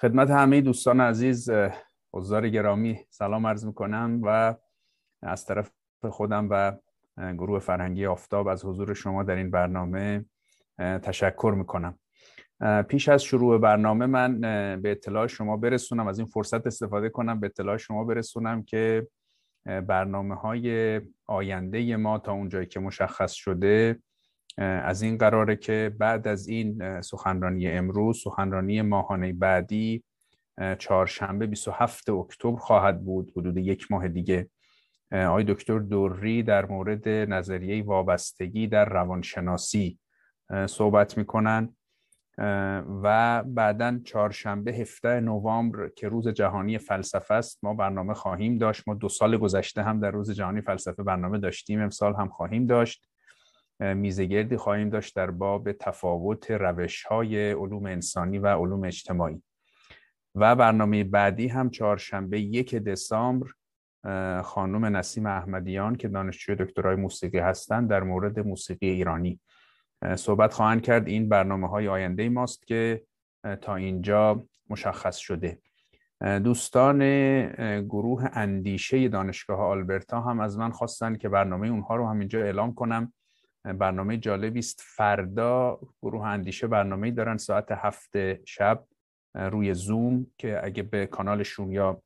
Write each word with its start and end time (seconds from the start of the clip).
خدمت 0.00 0.30
همه 0.30 0.60
دوستان 0.60 1.00
عزیز 1.00 1.50
حضار 2.12 2.48
گرامی 2.48 2.98
سلام 3.10 3.46
عرض 3.46 3.66
می‌کنم 3.66 4.20
و 4.22 4.54
از 5.22 5.46
طرف 5.46 5.70
خودم 6.10 6.48
و 6.50 6.72
گروه 7.32 7.58
فرهنگی 7.58 8.06
آفتاب 8.06 8.48
از 8.48 8.64
حضور 8.64 8.94
شما 8.94 9.22
در 9.22 9.34
این 9.36 9.50
برنامه 9.50 10.24
تشکر 10.78 11.54
می‌کنم. 11.56 11.98
پیش 12.88 13.08
از 13.08 13.22
شروع 13.22 13.58
برنامه 13.58 14.06
من 14.06 14.40
به 14.82 14.90
اطلاع 14.90 15.26
شما 15.26 15.56
برسونم 15.56 16.06
از 16.06 16.18
این 16.18 16.28
فرصت 16.28 16.66
استفاده 16.66 17.08
کنم 17.08 17.40
به 17.40 17.46
اطلاع 17.46 17.76
شما 17.76 18.04
برسونم 18.04 18.62
که 18.62 19.08
برنامه 19.64 20.34
های 20.34 21.00
آینده 21.26 21.96
ما 21.96 22.18
تا 22.18 22.32
اونجایی 22.32 22.66
که 22.66 22.80
مشخص 22.80 23.32
شده 23.32 23.98
از 24.58 25.02
این 25.02 25.18
قراره 25.18 25.56
که 25.56 25.94
بعد 25.98 26.28
از 26.28 26.48
این 26.48 27.00
سخنرانی 27.00 27.68
امروز 27.68 28.22
سخنرانی 28.22 28.82
ماهانه 28.82 29.32
بعدی 29.32 30.04
چهارشنبه 30.78 31.46
27 31.46 32.10
اکتبر 32.10 32.56
خواهد 32.56 33.04
بود. 33.04 33.32
حدود 33.36 33.56
یک 33.56 33.92
ماه 33.92 34.08
دیگه. 34.08 34.50
آقای 35.12 35.44
دکتر 35.44 35.78
دوری 35.78 36.42
در 36.42 36.66
مورد 36.66 37.08
نظریه 37.08 37.84
وابستگی 37.84 38.66
در 38.66 38.84
روانشناسی 38.84 39.98
صحبت 40.66 41.18
می‌کنن. 41.18 41.76
و 43.02 43.42
بعدا 43.46 44.00
چهارشنبه 44.04 44.72
17 44.72 45.20
نوامبر 45.20 45.88
که 45.88 46.08
روز 46.08 46.28
جهانی 46.28 46.78
فلسفه 46.78 47.34
است 47.34 47.64
ما 47.64 47.74
برنامه 47.74 48.14
خواهیم 48.14 48.58
داشت. 48.58 48.88
ما 48.88 48.94
دو 48.94 49.08
سال 49.08 49.36
گذشته 49.36 49.82
هم 49.82 50.00
در 50.00 50.10
روز 50.10 50.30
جهانی 50.30 50.60
فلسفه 50.60 51.02
برنامه 51.02 51.38
داشتیم 51.38 51.82
امسال 51.82 52.14
هم 52.14 52.28
خواهیم 52.28 52.66
داشت. 52.66 53.08
میزگردی 53.80 54.56
خواهیم 54.56 54.90
داشت 54.90 55.16
در 55.16 55.30
باب 55.30 55.72
تفاوت 55.72 56.50
روش 56.50 57.02
های 57.02 57.52
علوم 57.52 57.86
انسانی 57.86 58.38
و 58.38 58.46
علوم 58.46 58.84
اجتماعی. 58.84 59.42
و 60.34 60.56
برنامه 60.56 61.04
بعدی 61.04 61.48
هم 61.48 61.70
چهارشنبه 61.70 62.40
یک 62.40 62.74
دسامبر 62.74 63.46
خانم 64.42 64.96
نسیم 64.96 65.26
احمدیان 65.26 65.96
که 65.96 66.08
دانشجوی 66.08 66.56
دکترای 66.56 66.96
موسیقی 66.96 67.38
هستند 67.38 67.90
در 67.90 68.02
مورد 68.02 68.40
موسیقی 68.40 68.90
ایرانی. 68.90 69.40
صحبت 70.16 70.52
خواهند 70.52 70.82
کرد. 70.82 71.08
این 71.08 71.28
برنامه 71.28 71.68
های 71.68 71.88
آینده 71.88 72.28
ماست 72.28 72.66
که 72.66 73.02
تا 73.60 73.76
اینجا 73.76 74.44
مشخص 74.70 75.16
شده. 75.16 75.58
دوستان 76.20 76.98
گروه 77.82 78.24
اندیشه 78.32 79.08
دانشگاه 79.08 79.60
آلبرتا 79.60 80.20
هم 80.20 80.40
از 80.40 80.58
من 80.58 80.70
خواستن 80.70 81.16
که 81.16 81.28
برنامه 81.28 81.68
اونها 81.68 81.96
رو 81.96 82.08
همینجا 82.08 82.42
اعلام 82.42 82.74
کنم. 82.74 83.12
برنامه 83.74 84.16
جالبی 84.16 84.58
است. 84.58 84.82
فردا 84.96 85.80
گروه 86.02 86.26
اندیشه 86.26 86.66
برنامه 86.66 87.10
دارن 87.10 87.36
ساعت 87.36 87.66
هفت 87.70 88.44
شب 88.44 88.84
روی 89.34 89.74
زوم 89.74 90.26
که 90.38 90.64
اگه 90.64 90.82
به 90.82 91.06
کانالشون 91.06 91.72
یا 91.72 92.02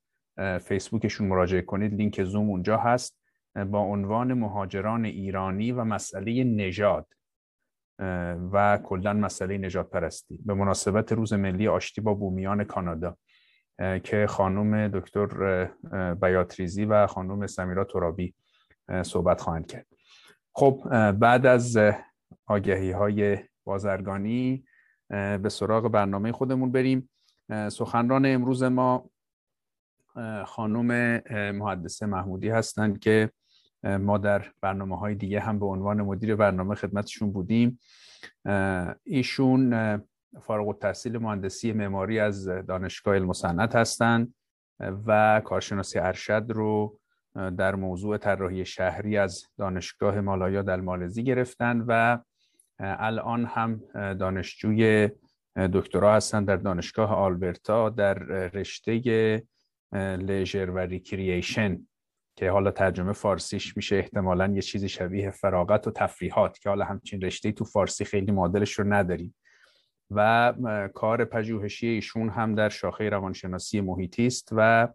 فیسبوکشون 0.60 1.28
مراجعه 1.28 1.62
کنید 1.62 1.94
لینک 1.94 2.24
زوم 2.24 2.48
اونجا 2.48 2.76
هست. 2.76 3.20
با 3.66 3.80
عنوان 3.80 4.32
مهاجران 4.32 5.04
ایرانی 5.04 5.72
و 5.72 5.84
مسئله 5.84 6.44
نژاد. 6.44 7.06
و 8.52 8.78
کلا 8.84 9.12
مسئله 9.12 9.58
نجات 9.58 9.90
پرستی 9.90 10.38
به 10.46 10.54
مناسبت 10.54 11.12
روز 11.12 11.32
ملی 11.32 11.68
آشتی 11.68 12.00
با 12.00 12.14
بومیان 12.14 12.64
کانادا. 12.64 13.16
که 14.04 14.26
خانم 14.28 14.88
دکتر 14.88 15.68
بیاتریزی 16.14 16.84
و 16.84 17.06
خانم 17.06 17.46
سمیرا 17.46 17.84
ترابی 17.84 18.34
صحبت 19.02 19.40
خواهند 19.40 19.66
کرد. 19.66 19.86
خب 20.52 20.82
بعد 21.10 21.46
از 21.46 21.78
آگهی 22.46 22.90
های 22.90 23.38
بازرگانی 23.64 24.64
به 25.08 25.48
سراغ 25.48 25.88
برنامه 25.88 26.32
خودمون 26.32 26.72
بریم. 26.72 27.10
سخنران 27.68 28.26
امروز 28.26 28.62
ما 28.62 29.10
خانم 30.46 31.22
محدثه 31.52 32.06
محمودی 32.06 32.48
هستند 32.48 32.98
که 32.98 33.30
ما 33.82 34.18
در 34.18 34.44
برنامه 34.60 34.98
های 34.98 35.14
دیگه 35.14 35.40
هم 35.40 35.58
به 35.58 35.66
عنوان 35.66 36.02
مدیر 36.02 36.36
برنامه 36.36 36.74
خدمتشون 36.74 37.32
بودیم. 37.32 37.80
ایشون 39.04 39.96
فارغ 40.40 40.68
التحصیل 40.68 41.18
مهندسی 41.18 41.72
معماری 41.72 42.18
از 42.18 42.48
دانشگاه 42.48 43.14
علم 43.14 43.30
هستند 43.74 44.34
و 44.80 45.40
کارشناسی 45.44 45.98
ارشد 45.98 46.46
رو 46.48 46.99
در 47.34 47.74
موضوع 47.74 48.18
طراحی 48.18 48.64
شهری 48.64 49.16
از 49.16 49.44
دانشگاه 49.58 50.20
مالایا 50.20 50.62
در 50.62 50.80
مالزی 50.80 51.24
گرفتن 51.24 51.84
و 51.88 52.18
الان 52.78 53.44
هم 53.44 53.80
دانشجوی 53.94 55.08
دکترا 55.56 56.14
هستند 56.14 56.46
در 56.46 56.56
دانشگاه 56.56 57.14
آلبرتا 57.14 57.88
در 57.88 58.14
رشته 58.14 59.42
لیژر 59.94 60.70
و 60.70 60.78
ریکرییشن 60.78 61.86
که 62.36 62.50
حالا 62.50 62.70
ترجمه 62.70 63.12
فارسیش 63.12 63.76
میشه. 63.76 63.96
احتمالا 63.96 64.46
یه 64.46 64.62
چیزی 64.62 64.88
شبیه 64.88 65.30
فراغت 65.30 65.86
و 65.86 65.90
تفریحات 65.90 66.58
که 66.58 66.68
حالا 66.68 66.84
همچین 66.84 67.20
رشته 67.20 67.52
تو 67.52 67.64
فارسی 67.64 68.04
خیلی 68.04 68.32
معادلش 68.32 68.72
رو 68.72 68.92
نداریم. 68.92 69.34
و 70.10 70.54
کار 70.94 71.24
پژوهشی 71.24 71.86
ایشون 71.86 72.28
هم 72.28 72.54
در 72.54 72.68
شاخه 72.68 73.08
روانشناسی 73.08 73.80
محیطی 73.80 74.26
است 74.26 74.48
و 74.52 74.88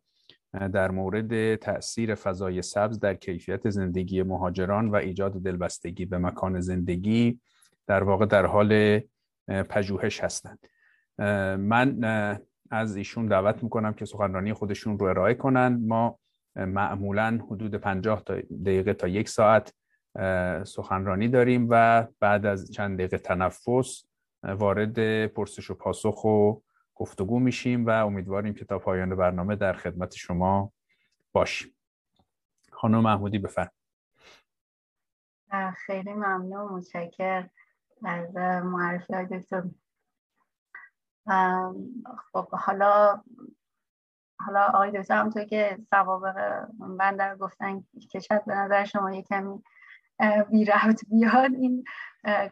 در 0.73 0.91
مورد 0.91 1.55
تاثیر 1.55 2.15
فضای 2.15 2.61
سبز 2.61 2.99
در 2.99 3.13
کیفیت 3.13 3.69
زندگی 3.69 4.23
مهاجران 4.23 4.89
و 4.89 4.95
ایجاد 4.95 5.33
دلبستگی 5.33 6.05
به 6.05 6.17
مکان 6.17 6.59
زندگی 6.59 7.39
در 7.87 8.03
واقع 8.03 8.25
در 8.25 8.45
حال 8.45 8.99
پژوهش 9.47 10.23
هستند. 10.23 10.59
من 11.59 11.99
از 12.71 12.95
ایشون 12.95 13.25
دعوت 13.25 13.63
می‌کنم 13.63 13.93
که 13.93 14.05
سخنرانی 14.05 14.53
خودشون 14.53 14.99
رو 14.99 15.05
ارائه 15.05 15.33
کنند 15.33 15.87
ما 15.87 16.19
معمولا 16.55 17.39
حدود 17.51 17.75
50 17.75 18.23
دقیقه 18.65 18.93
تا 18.93 19.07
یک 19.07 19.29
ساعت 19.29 19.73
سخنرانی 20.63 21.27
داریم 21.27 21.67
و 21.69 22.07
بعد 22.19 22.45
از 22.45 22.71
چند 22.71 22.97
دقیقه 22.97 23.17
تنفس 23.17 24.05
وارد 24.43 25.25
پرسش 25.25 25.71
و 25.71 25.73
پاسخ 25.73 26.25
و 26.25 26.53
گفتگو 26.95 27.39
میشیم 27.39 27.85
و 27.85 27.89
امیدواریم 27.89 28.53
که 28.53 28.65
تا 28.65 28.79
پایان 28.79 29.15
برنامه 29.15 29.55
در 29.55 29.73
خدمت 29.73 30.15
شما 30.15 30.71
باشیم. 31.33 31.75
خانم 32.71 32.99
محمودی 32.99 33.39
بفرم. 33.39 33.71
خیلی 35.85 36.13
ممنون 36.13 36.71
متشکر 36.71 37.49
از 38.03 38.35
معرفی 38.63 39.13
های 39.13 39.25
دکتر 39.25 39.63
خب 42.31 42.49
حالا 42.49 43.21
حالا 44.39 44.65
آقای 44.65 44.91
دکتر 44.91 45.19
همونطور 45.19 45.43
که 45.43 45.77
سوابق 45.89 46.67
بندر 46.99 47.35
گفتن 47.35 47.83
که 48.09 48.19
شاید 48.19 48.45
به 48.45 48.55
نظر 48.55 48.83
شما 48.83 49.15
یه 49.15 49.21
کمی 49.21 49.63
بی 50.51 50.65
بیاد 51.11 51.53
این 51.53 51.83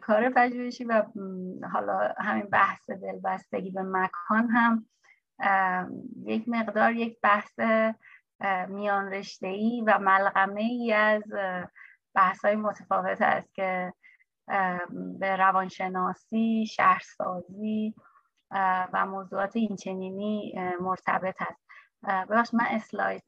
کار 0.00 0.30
پژوهشی 0.30 0.84
و 0.84 1.02
حالا 1.72 2.14
همین 2.18 2.46
بحث 2.46 2.90
دلبستگی 2.90 3.70
به 3.70 3.82
مکان 3.82 4.48
هم 4.50 4.86
یک 6.26 6.48
مقدار 6.48 6.92
یک 6.92 7.18
بحث 7.22 7.60
میان 8.68 9.12
رشته 9.12 9.46
ای 9.46 9.84
و 9.86 9.98
ملغمه 9.98 10.62
ای 10.62 10.92
از 10.92 11.22
بحث 12.14 12.44
های 12.44 12.56
متفاوت 12.56 13.22
است 13.22 13.54
که 13.54 13.92
به 15.18 15.36
روانشناسی، 15.36 16.66
شهرسازی 16.66 17.94
و 18.92 19.06
موضوعات 19.06 19.56
اینچنینی 19.56 20.54
مرتبط 20.80 21.42
است. 21.42 21.64
ببخش 22.30 22.54
من 22.54 22.66
اسلاید 22.70 23.22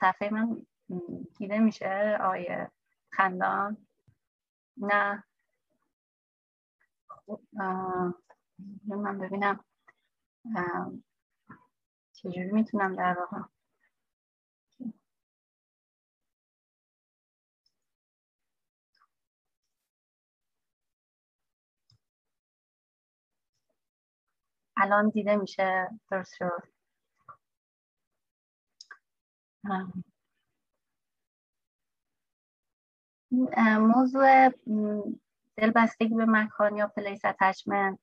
صفحه 0.00 0.30
من 0.30 0.56
دیده 1.38 1.58
میشه؟ 1.58 2.18
آیه 2.20 2.70
خندان 3.16 3.86
نه. 4.76 5.24
خب 7.10 7.40
من 8.86 9.18
ببینم. 9.18 9.64
چجوری 12.14 12.52
می‌تونم 12.52 12.96
در 12.96 13.16
واقع؟ 13.20 13.48
الان 24.76 25.08
دیده 25.10 25.36
میشه. 25.36 25.88
درست 26.10 26.34
شد. 26.36 26.68
موضوع 33.80 34.50
دلبستگی 35.56 36.14
به 36.14 36.24
مکان 36.24 36.76
یا 36.76 36.86
پلیس 36.86 37.24
اتچمنت 37.24 37.98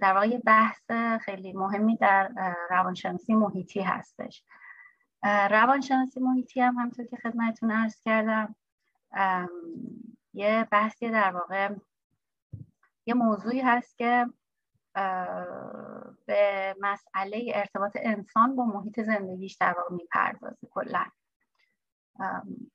در 0.00 0.14
واقع 0.14 0.38
بحث 0.38 0.90
خیلی 1.20 1.52
مهمی 1.52 1.96
در 1.96 2.32
روانشناسی 2.70 3.34
محیطی 3.34 3.80
هستش. 3.80 4.44
روانشناسی 5.50 6.20
محیطی 6.20 6.60
هم 6.60 6.74
همطور 6.74 7.06
که 7.06 7.16
خدمتتون 7.16 7.70
ارز 7.70 8.00
کردم 8.00 8.54
یه 10.34 10.68
بحثی 10.70 11.10
در 11.10 11.30
واقع 11.30 11.74
یه 13.06 13.14
موضوعی 13.14 13.60
هست 13.60 13.98
که 13.98 14.26
به 16.26 16.26
به 16.26 16.76
مسئله 16.80 17.52
ارتباط 17.54 17.96
انسان 18.00 18.56
با 18.56 18.64
محیط 18.64 19.00
زندگیش 19.00 19.56
در 19.56 19.74
واقع 19.78 19.94
می‌پردازه 19.94 20.66
کلا. 20.70 21.04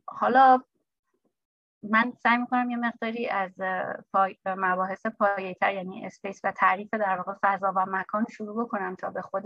حالا 0.05 0.59
من 1.83 2.13
سعی 2.23 2.37
می‌کنم 2.37 2.69
یه 2.69 2.77
مقداری 2.77 3.29
از 3.29 3.51
پای... 4.13 4.37
مباحث 4.45 5.05
پایه‌تر 5.05 5.73
یعنی 5.73 6.05
اسپیس 6.05 6.41
و 6.43 6.51
تعریف 6.51 6.93
در 6.93 7.17
واقع 7.17 7.33
فضا 7.41 7.73
و 7.75 7.85
مکان 7.85 8.25
شروع 8.31 8.65
بکنم 8.65 8.95
تا 8.95 9.09
به 9.09 9.21
خود 9.21 9.43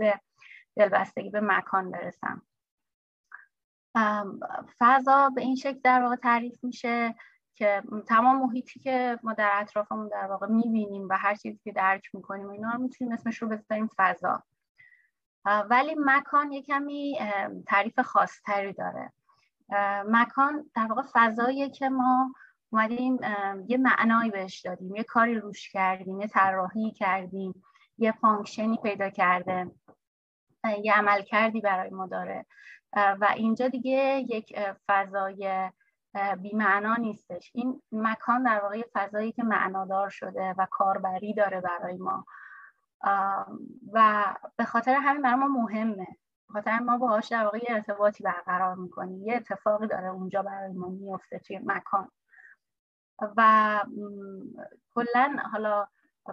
دلبستگی 0.76 1.30
به 1.30 1.40
مکان 1.40 1.90
برسم. 1.90 2.42
فضا 4.78 5.30
به 5.34 5.40
این 5.40 5.56
شکل 5.56 5.80
در 5.84 6.02
واقع 6.02 6.16
تعریف 6.16 6.64
میشه 6.64 7.14
که 7.54 7.82
تمام 8.08 8.42
محیطی 8.42 8.80
که 8.80 9.18
ما 9.22 9.32
در 9.32 9.50
اطرافمون 9.54 10.08
در 10.08 10.26
واقع 10.26 10.46
می‌بینیم 10.46 11.08
و 11.10 11.16
هر 11.16 11.34
چیزی 11.34 11.60
که 11.64 11.72
درک 11.72 12.14
می‌کنیم 12.14 12.48
اینا 12.48 12.72
رو 12.72 12.78
می‌تونیم 12.78 13.12
اسمش 13.12 13.42
رو 13.42 13.48
بذاریم 13.48 13.90
فضا. 13.96 14.42
ولی 15.44 15.96
مکان 15.98 16.52
یه 16.52 16.62
کمی 16.62 17.18
تعریف 17.66 18.00
خاصتری 18.00 18.72
داره. 18.72 19.12
مکان 20.08 20.70
در 20.74 20.86
واقع 20.86 21.02
فضاییه 21.12 21.70
که 21.70 21.88
ما 21.88 22.34
اومدیم 22.72 23.18
یه 23.68 23.76
معنایی 23.76 24.30
بهش 24.30 24.60
دادیم 24.60 24.96
یه 24.96 25.02
کاری 25.02 25.34
روش 25.34 25.70
کردیم 25.70 26.20
یه 26.20 26.26
طراحی 26.26 26.90
کردیم 26.90 27.64
یه 27.98 28.12
فانکشنی 28.12 28.78
پیدا 28.82 29.10
کرده 29.10 29.70
یه 30.82 30.94
عمل 30.94 31.22
کردی 31.22 31.60
برای 31.60 31.90
ما 31.90 32.06
داره. 32.06 32.46
و 32.92 33.28
اینجا 33.36 33.68
دیگه 33.68 34.24
یک 34.28 34.58
فضای 34.88 35.70
بیمعنا 36.38 36.96
نیستش. 36.96 37.50
این 37.54 37.82
مکان 37.92 38.42
در 38.42 38.60
واقع 38.60 38.82
فضایی 38.92 39.32
که 39.32 39.42
معنادار 39.42 40.08
شده 40.08 40.54
و 40.58 40.66
کاربری 40.70 41.34
داره 41.34 41.60
برای 41.60 41.96
ما. 41.96 42.24
و 43.92 44.24
به 44.56 44.64
خاطر 44.64 44.94
همین 44.94 45.22
برای 45.22 45.36
ما 45.36 45.48
مهمه. 45.48 46.06
خاطر 46.52 46.78
ما 46.78 46.98
باهاش 46.98 47.28
در 47.28 47.44
واقع 47.44 47.58
ارتباطی 47.68 48.24
برقرار 48.24 48.74
می‌کنیم. 48.74 49.22
یه 49.22 49.36
اتفاقی 49.36 49.86
داره 49.86 50.08
اونجا 50.08 50.42
برای 50.42 50.72
ما 50.72 50.88
میفته 50.88 51.38
توی 51.38 51.60
مکان. 51.64 52.08
و 53.36 53.80
کلا 54.94 55.36
حالا 55.52 55.86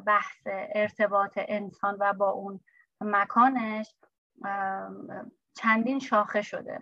بحث 0.06 0.48
ارتباط 0.76 1.32
انسان 1.36 1.98
و 2.00 2.14
با 2.14 2.30
اون 2.30 2.60
مکانش 3.02 3.96
چندین 5.54 6.00
شاخه 6.00 6.42
شده. 6.42 6.82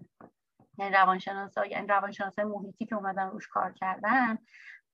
یعنی 0.78 0.96
روانشناسا 0.96 1.66
یعنی 1.66 1.88
روانشناسای 1.88 2.46
محیطی 2.46 2.86
که 2.86 2.96
اومدن 2.96 3.30
روش 3.30 3.48
کار 3.48 3.74
کردن 3.74 4.38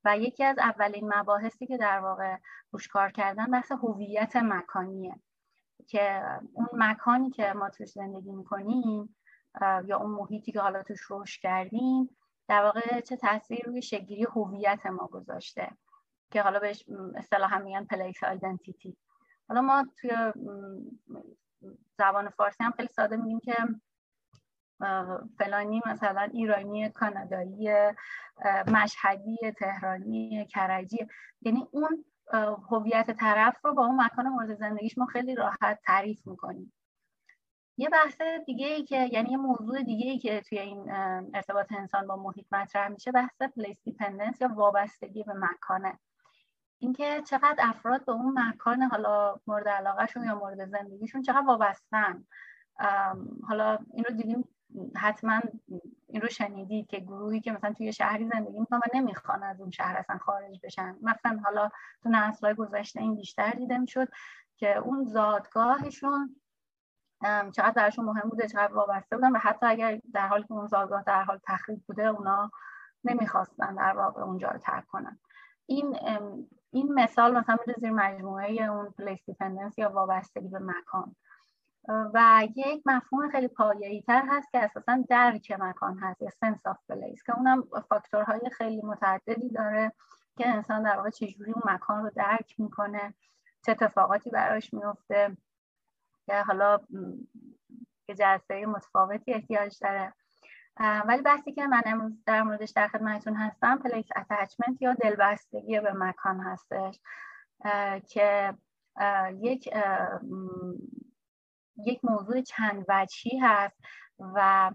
و 0.06 0.18
یکی 0.18 0.44
از 0.44 0.60
اولین 0.60 1.14
مباحثی 1.14 1.68
که 1.68 1.78
در 1.78 2.00
واقع 2.00 2.38
روش 2.72 2.88
کار 2.88 3.12
کردن 3.12 3.46
بحث 3.46 3.72
هویت 3.72 4.36
مکانیه. 4.36 5.20
که 5.88 6.24
اون 6.54 6.68
مکانی 6.74 7.30
که 7.30 7.54
ما 7.54 7.70
توش 7.70 7.90
زندگی 7.90 8.32
می‌کنیم 8.32 9.16
یا 9.86 9.98
اون 9.98 10.12
محیطی 10.12 10.52
که 10.52 10.60
حالا 10.60 10.84
توش 10.84 11.00
رشد 11.10 11.42
کردیم 11.42 12.10
در 12.48 12.64
واقع 12.64 13.02
چه 13.02 13.18
تاثیر 13.18 13.66
روی 13.66 13.82
شگیری 13.82 14.24
هویت 14.24 14.86
ما 14.86 15.08
گذاشته 15.08 15.70
که 16.32 16.42
حالا 16.42 16.60
بهش 16.60 16.86
اصطلاحا 17.16 17.58
میگن 17.60 17.86
پلیس 17.86 18.24
آیدنتیتی. 18.24 18.98
حالا 19.48 19.62
ما 19.62 19.86
توی 20.02 20.12
زبان 21.98 22.30
فارسی 22.30 22.64
هم 22.64 22.72
خیلی 22.72 22.90
ساده 22.96 23.16
میگیم 23.16 23.40
که 23.40 23.56
فلانی 25.38 25.82
مثلا 25.86 26.22
ایرانی 26.22 26.90
کانادایی 26.90 27.70
مشهدی 28.68 29.38
تهرانی 29.60 30.46
کرجی 30.46 31.08
یعنی 31.42 31.68
اون 31.72 32.06
هویت 32.70 33.12
طرف 33.12 33.66
رو 33.66 33.74
با 33.74 33.86
اون 33.86 34.02
مکان 34.02 34.28
مورد 34.28 34.56
زندگیش 34.56 34.98
ما 34.98 35.06
خیلی 35.06 35.36
راحت 35.36 35.80
تعریف 35.86 36.28
می‌کنیم. 36.28 36.74
یه 37.78 37.90
بحث 37.90 38.22
دیگه 38.46 38.68
ای 38.68 38.84
که 38.84 39.10
یعنی 39.12 39.32
یه 39.32 39.38
موضوع 39.38 39.84
دیگه 39.84 40.12
ای 40.12 40.20
که 40.20 40.42
توی 40.42 40.60
این 40.60 40.92
ارتباط 41.34 41.72
انسان 41.72 42.08
با 42.08 42.16
محیط 42.16 42.46
مطرح 42.52 42.88
میشه 42.88 43.12
بحث 43.12 43.42
پلیس 43.42 43.78
دیپندنس 43.84 44.42
یا 44.42 44.48
وابستگی 44.48 45.24
به 45.24 45.34
مکانه. 45.34 46.00
اینکه 46.80 47.22
چقدر 47.22 47.56
افراد 47.60 48.06
به 48.06 48.12
اون 48.12 48.40
مکان 48.40 48.82
حالا 48.82 49.40
مورد 49.48 49.68
علاقهشون 49.68 50.24
یا 50.24 50.36
مورد 50.36 50.66
زندگیشون 50.66 51.22
چقدر 51.22 51.48
وابستن. 51.48 52.26
حالا 53.48 53.78
این 53.94 54.04
رو 54.04 54.16
دیدیم 54.16 54.48
حتما 54.98 55.42
این 56.08 56.22
رو 56.22 56.30
شنیدید 56.30 56.88
که 56.88 57.00
گروهی 57.00 57.42
که 57.42 57.52
مثلا 57.52 57.74
توی 57.74 57.94
شهری 57.94 58.30
زندگی 58.34 58.60
می‌کنن 58.60 58.80
و 58.80 58.98
نمی‌خوان 58.98 59.44
از 59.44 59.62
اون 59.62 59.72
شهر 59.72 59.98
اصلا 59.98 60.18
خارج 60.18 60.60
بشن. 60.64 60.96
مثلا 61.02 61.40
حالا 61.46 61.70
تو 62.04 62.10
نسلهای 62.10 62.54
گذشته 62.54 63.02
این 63.02 63.16
بیشتر 63.16 63.52
دیده 63.52 63.78
می‌شد 63.78 64.08
که 64.58 64.78
اون 64.78 65.04
زادگاهشون 65.04 66.36
چقدر 67.56 67.74
درشون 67.76 68.06
مهم 68.06 68.30
بوده 68.30 68.48
چقدر 68.48 68.74
وابسته 68.74 69.16
بودن 69.16 69.32
و 69.32 69.40
حتی 69.40 69.66
اگر 69.66 70.00
در 70.14 70.28
حالی 70.28 70.44
که 70.44 70.52
اون 70.52 70.68
زادگاه 70.68 71.04
در 71.04 71.24
حال 71.24 71.40
تخریب 71.44 71.84
بوده 71.88 72.04
اونا 72.04 72.52
نمی‌خواستن 73.04 73.76
در 73.76 73.98
واقع 73.98 74.22
اونجا 74.22 74.48
رو 74.48 74.58
ترک 74.58 74.88
کنن. 74.88 75.20
این 75.66 75.98
این 76.72 76.94
مثال 76.94 77.38
مثلا 77.38 77.58
میره 77.68 77.80
زیر 77.80 77.92
مجموعه 77.92 78.64
اون 78.64 78.90
place 78.90 79.26
dependence 79.26 79.78
یا 79.78 79.90
وابستگی 79.90 80.48
به 80.48 80.60
مکان. 80.60 81.16
و 81.88 82.48
یک 82.56 82.84
مفهوم 82.86 83.30
خیلی 83.30 83.48
پایه‌ای 83.48 84.02
تر 84.02 84.24
هست 84.30 84.52
که 84.52 84.60
اساسا 84.60 85.04
درک 85.10 85.52
مکان 85.52 86.00
هست 86.00 86.22
یا 86.22 86.30
sense 86.30 86.66
of 86.66 86.78
place 86.90 87.24
که 87.24 87.38
اونم 87.38 87.64
فاکتورهای 87.90 88.50
خیلی 88.58 88.82
متعددی 88.82 89.50
داره 89.50 89.92
که 90.38 90.50
انسان 90.50 90.84
در 90.84 90.98
واقع 90.98 91.10
چجوری 91.10 91.52
اون 91.52 91.74
مکان 91.74 92.04
رو 92.04 92.12
درک 92.16 92.56
می‌کنه 92.58 93.14
چه 93.66 93.72
اتفاقاتی 93.72 94.30
براش 94.30 94.74
میفته 94.74 95.38
که 96.26 96.42
حالا 96.42 96.80
که 98.08 98.16
جلسه 98.16 98.66
متفاوتی 98.66 99.34
احتیاج 99.34 99.80
داره. 99.82 100.14
ولی 100.80 101.22
بحثی 101.22 101.52
که 101.52 101.68
من 101.68 101.82
امروز 101.86 102.24
در 102.26 102.44
موردش 102.44 102.70
در 102.70 102.88
خدمتتون 102.88 103.36
هستم 103.36 103.78
پلیس 103.78 104.06
اتچمنت 104.16 104.82
یا 104.82 104.94
دلبستگی 104.94 105.80
به 105.80 105.94
مکان 105.94 106.40
هستش. 106.40 107.00
که 108.08 108.54
یک 109.42 109.70
یک 111.78 112.06
موضوع 112.06 112.42
چند 112.42 112.86
وجهی 112.90 113.38
هست 113.38 113.78
و 114.20 114.72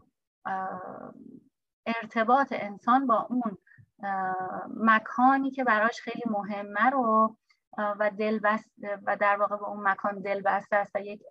ارتباط 1.87 2.53
انسان 2.53 3.07
با 3.07 3.27
اون 3.31 3.59
مکانی 4.77 5.51
که 5.51 5.65
براش 5.65 6.01
خیلی 6.01 6.23
مهمه 6.27 6.91
رو 6.91 7.37
و 7.79 8.11
دلبست 8.11 8.71
و 9.07 9.17
در 9.17 9.37
واقع 9.37 9.57
به 9.57 9.65
اون 9.65 9.89
مکان 9.89 10.23
دلبسته 10.23 10.77
است 10.77 10.97
و 10.97 11.01
یک 11.01 11.23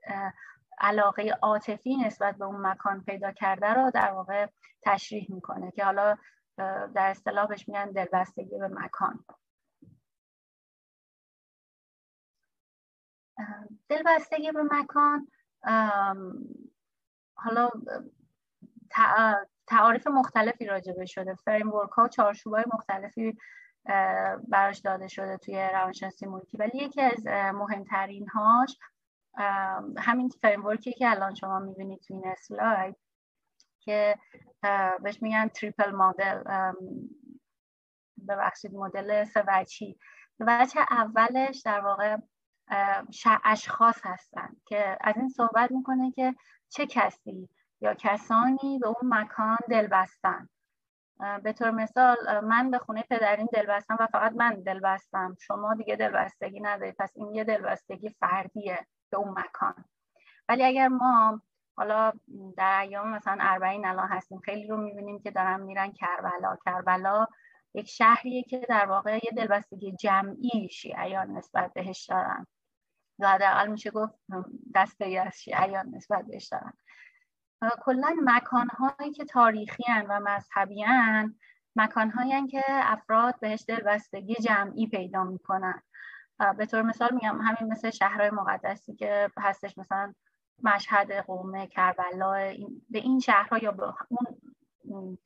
علاقه 0.79 1.37
عاطفی 1.41 1.97
نسبت 1.97 2.35
به 2.35 2.45
اون 2.45 2.67
مکان 2.67 3.03
پیدا 3.03 3.31
کرده 3.31 3.73
رو 3.73 3.91
در 3.91 4.11
واقع 4.11 4.47
تشریح 4.81 5.27
می‌کنه 5.29 5.71
که 5.71 5.85
حالا 5.85 6.17
در 6.93 7.09
اصطلاح 7.09 7.47
بهش 7.47 7.67
میگن 7.67 7.91
دلبستگی 7.91 8.57
به 8.57 8.67
مکان. 8.67 9.25
دلبستگی 13.89 14.51
به 14.51 14.63
مکان 14.63 15.27
حالا 17.35 17.69
تعاریف 19.67 20.07
مختلفی 20.07 20.65
راجع 20.65 20.82
بهش 20.82 21.05
شده. 21.05 21.35
framework 21.35 21.89
ها 21.89 22.07
چارچوب 22.07 22.53
های 22.53 22.65
مختلفی 22.73 23.37
براش 24.47 24.79
داده 24.79 25.07
شده 25.07 25.37
توی 25.37 25.69
روانشناسی 25.73 26.25
محیطی. 26.25 26.57
ولی 26.57 26.77
یکی 26.77 27.01
از 27.01 27.25
مهمترین 27.27 28.27
هاش 28.29 28.77
همین 29.97 30.29
framework 30.41 30.88
ی 30.88 30.93
که 30.93 31.09
الان 31.09 31.35
شما 31.35 31.59
می‌بینید 31.59 31.99
توی 31.99 32.15
این 32.15 32.27
اسلاید 32.27 32.95
که 33.79 34.17
بهش 35.03 35.21
میگن 35.21 35.47
triple 35.47 35.91
model 35.91 36.43
ببخشید 38.29 38.75
مدل 38.75 39.23
سه 39.23 39.43
وجهی 39.47 39.99
وجه 40.39 40.81
اولش 40.91 41.61
در 41.65 41.79
واقع 41.79 42.17
اشخاص 43.43 44.01
هستن 44.03 44.49
که 44.65 44.97
از 45.01 45.17
این 45.17 45.29
صحبت 45.29 45.71
می‌کنه 45.71 46.11
که 46.11 46.35
چه 46.69 46.85
کسی 46.85 47.49
یا 47.81 47.93
کسانی 47.93 48.79
به 48.81 48.87
اون 48.87 49.13
مکان 49.13 49.57
دل 49.69 49.87
بستن 49.87 50.49
به 51.43 51.53
طور 51.53 51.71
مثال 51.71 52.39
من 52.43 52.71
به 52.71 52.77
خونه 52.77 53.03
پدرین 53.09 53.47
دل 53.53 53.65
بستم 53.65 53.97
و 53.99 54.07
فقط 54.07 54.33
من 54.33 54.61
دل 54.61 54.79
بستم 54.79 55.35
شما 55.41 55.73
دیگه 55.73 55.95
دلبستگی 55.95 56.59
ندارید. 56.59 56.95
پس 56.99 57.11
این 57.15 57.31
یه 57.31 57.43
دلبستگی 57.43 58.09
فردیه 58.09 58.87
به 59.11 59.17
اون 59.17 59.35
مکان. 59.39 59.85
ولی 60.49 60.63
اگر 60.63 60.87
ما 60.87 61.41
حالا 61.77 62.11
در 62.57 62.79
ایام 62.81 63.09
مثلا 63.09 63.37
اربعین 63.39 63.85
الان 63.85 64.07
هستیم 64.07 64.39
خیلی 64.39 64.67
رو 64.67 64.77
می‌بینیم 64.77 65.19
که 65.19 65.31
دارن 65.31 65.61
میرن 65.61 65.91
کربلا. 65.91 66.57
کربلا 66.65 67.27
یک 67.73 67.89
شهریه 67.89 68.43
که 68.43 68.65
در 68.69 68.85
واقع 68.85 69.15
یه 69.15 69.31
دلبستگی 69.37 69.95
جمعی 69.95 70.69
شیعیان 70.69 71.31
نسبت 71.31 71.73
بهش 71.73 72.05
دارن. 72.05 72.47
حداقل 73.25 73.67
میشه 73.67 73.91
گفت 73.91 74.13
دسته 74.75 75.23
از 75.27 75.41
شیعیان 75.41 75.95
نسبت 75.95 76.25
بهش 76.25 76.47
دارن. 76.47 76.73
کلا 77.81 78.15
مکان 78.23 78.67
هایی 78.67 79.11
که 79.11 79.25
تاریخی 79.25 79.83
و 80.09 80.19
مذهبی 80.19 80.85
مکان 81.75 82.09
هایی 82.09 82.47
که 82.47 82.63
افراد 82.67 83.39
بهش 83.39 83.65
دلبستگی 83.67 84.35
جمعی 84.35 84.87
پیدا 84.87 85.23
می‌کنن. 85.23 85.81
به 86.57 86.65
طور 86.65 86.81
مثال 86.81 87.09
میگم 87.13 87.41
همین 87.41 87.71
مثل 87.71 87.89
شهرهای 87.89 88.29
مقدسی 88.29 88.95
که 88.95 89.29
هستش 89.37 89.77
مثلا 89.77 90.13
مشهد 90.63 91.11
قومه 91.11 91.67
کربلا 91.67 92.31
به 92.89 92.99
این 92.99 93.19
شهرها 93.19 93.57
یا 93.57 93.71
به 93.71 93.93
اون 94.83 95.17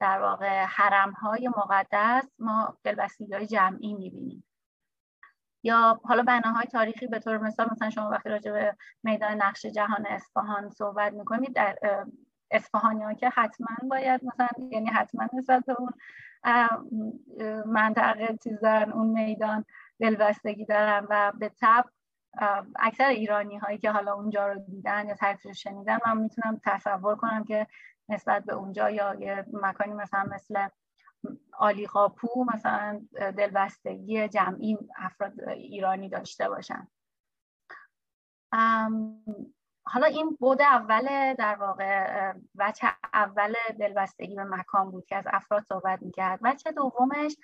در 0.00 0.20
واقع 0.20 0.64
حرم 0.64 1.12
های 1.12 1.48
مقدس 1.48 2.24
ما 2.38 2.78
دلبستگی 2.84 3.32
های 3.32 3.46
جمعی 3.46 3.94
می‌بینیم. 3.94 4.44
یا 5.66 6.00
حالا 6.04 6.22
بناهای 6.22 6.66
تاریخی 6.66 7.06
به 7.06 7.18
طور 7.18 7.38
مثال 7.38 7.68
مثلا 7.72 7.90
شما 7.90 8.10
وقتی 8.10 8.28
راجع 8.28 8.52
به 8.52 8.76
میدان 9.02 9.42
نقش 9.42 9.66
جهان 9.66 10.06
اصفهان 10.06 10.70
صحبت 10.70 11.12
می‌کنید 11.12 11.52
در 11.54 11.78
اصفهانی 12.50 13.04
ها 13.04 13.14
که 13.14 13.28
حتما 13.28 13.76
باید 13.90 14.24
مثلا 14.24 14.48
یعنی 14.70 14.86
حتما 14.86 15.28
نسبت 15.32 15.64
اون 15.68 15.90
منطقه 17.66 18.38
چیز 18.44 18.64
اون 18.64 19.06
میدان 19.06 19.64
دلبستگی 20.00 20.64
دارن 20.64 21.06
و 21.10 21.32
به 21.38 21.50
تب 21.60 21.84
اکثر 22.78 23.08
ایرانی 23.08 23.56
هایی 23.56 23.78
که 23.78 23.90
حالا 23.90 24.14
اونجا 24.14 24.46
رو 24.46 24.58
دیدن 24.58 25.08
یا 25.08 25.14
تعریفش 25.14 25.62
شنیدن 25.62 25.98
من 26.06 26.16
می‌تونم 26.16 26.60
تصور 26.64 27.16
کنم 27.16 27.44
که 27.44 27.66
نسبت 28.08 28.44
به 28.44 28.54
اونجا 28.54 28.90
یا 28.90 29.14
یه 29.14 29.44
مکانی 29.52 29.92
مثلا 29.92 30.24
مثل 30.34 30.68
آلی 31.52 31.86
قاپو 31.86 32.44
مثلا 32.54 33.00
دلبستگی 33.12 34.28
جمعی 34.28 34.78
افراد 34.96 35.48
ایرانی 35.48 36.08
داشته 36.08 36.48
باشن. 36.48 36.88
حالا 39.88 40.06
این 40.06 40.36
بود 40.40 40.62
اول 40.62 41.34
در 41.34 41.54
واقع 41.54 42.32
بچه 42.58 42.88
اول 43.14 43.54
دلبستگی 43.78 44.34
به 44.34 44.44
مکان 44.44 44.90
بود 44.90 45.06
که 45.06 45.16
از 45.16 45.24
افراد 45.26 45.62
صحبت 45.62 46.02
می‌کرد. 46.02 46.40
بچه 46.42 46.72
دومش 46.72 47.36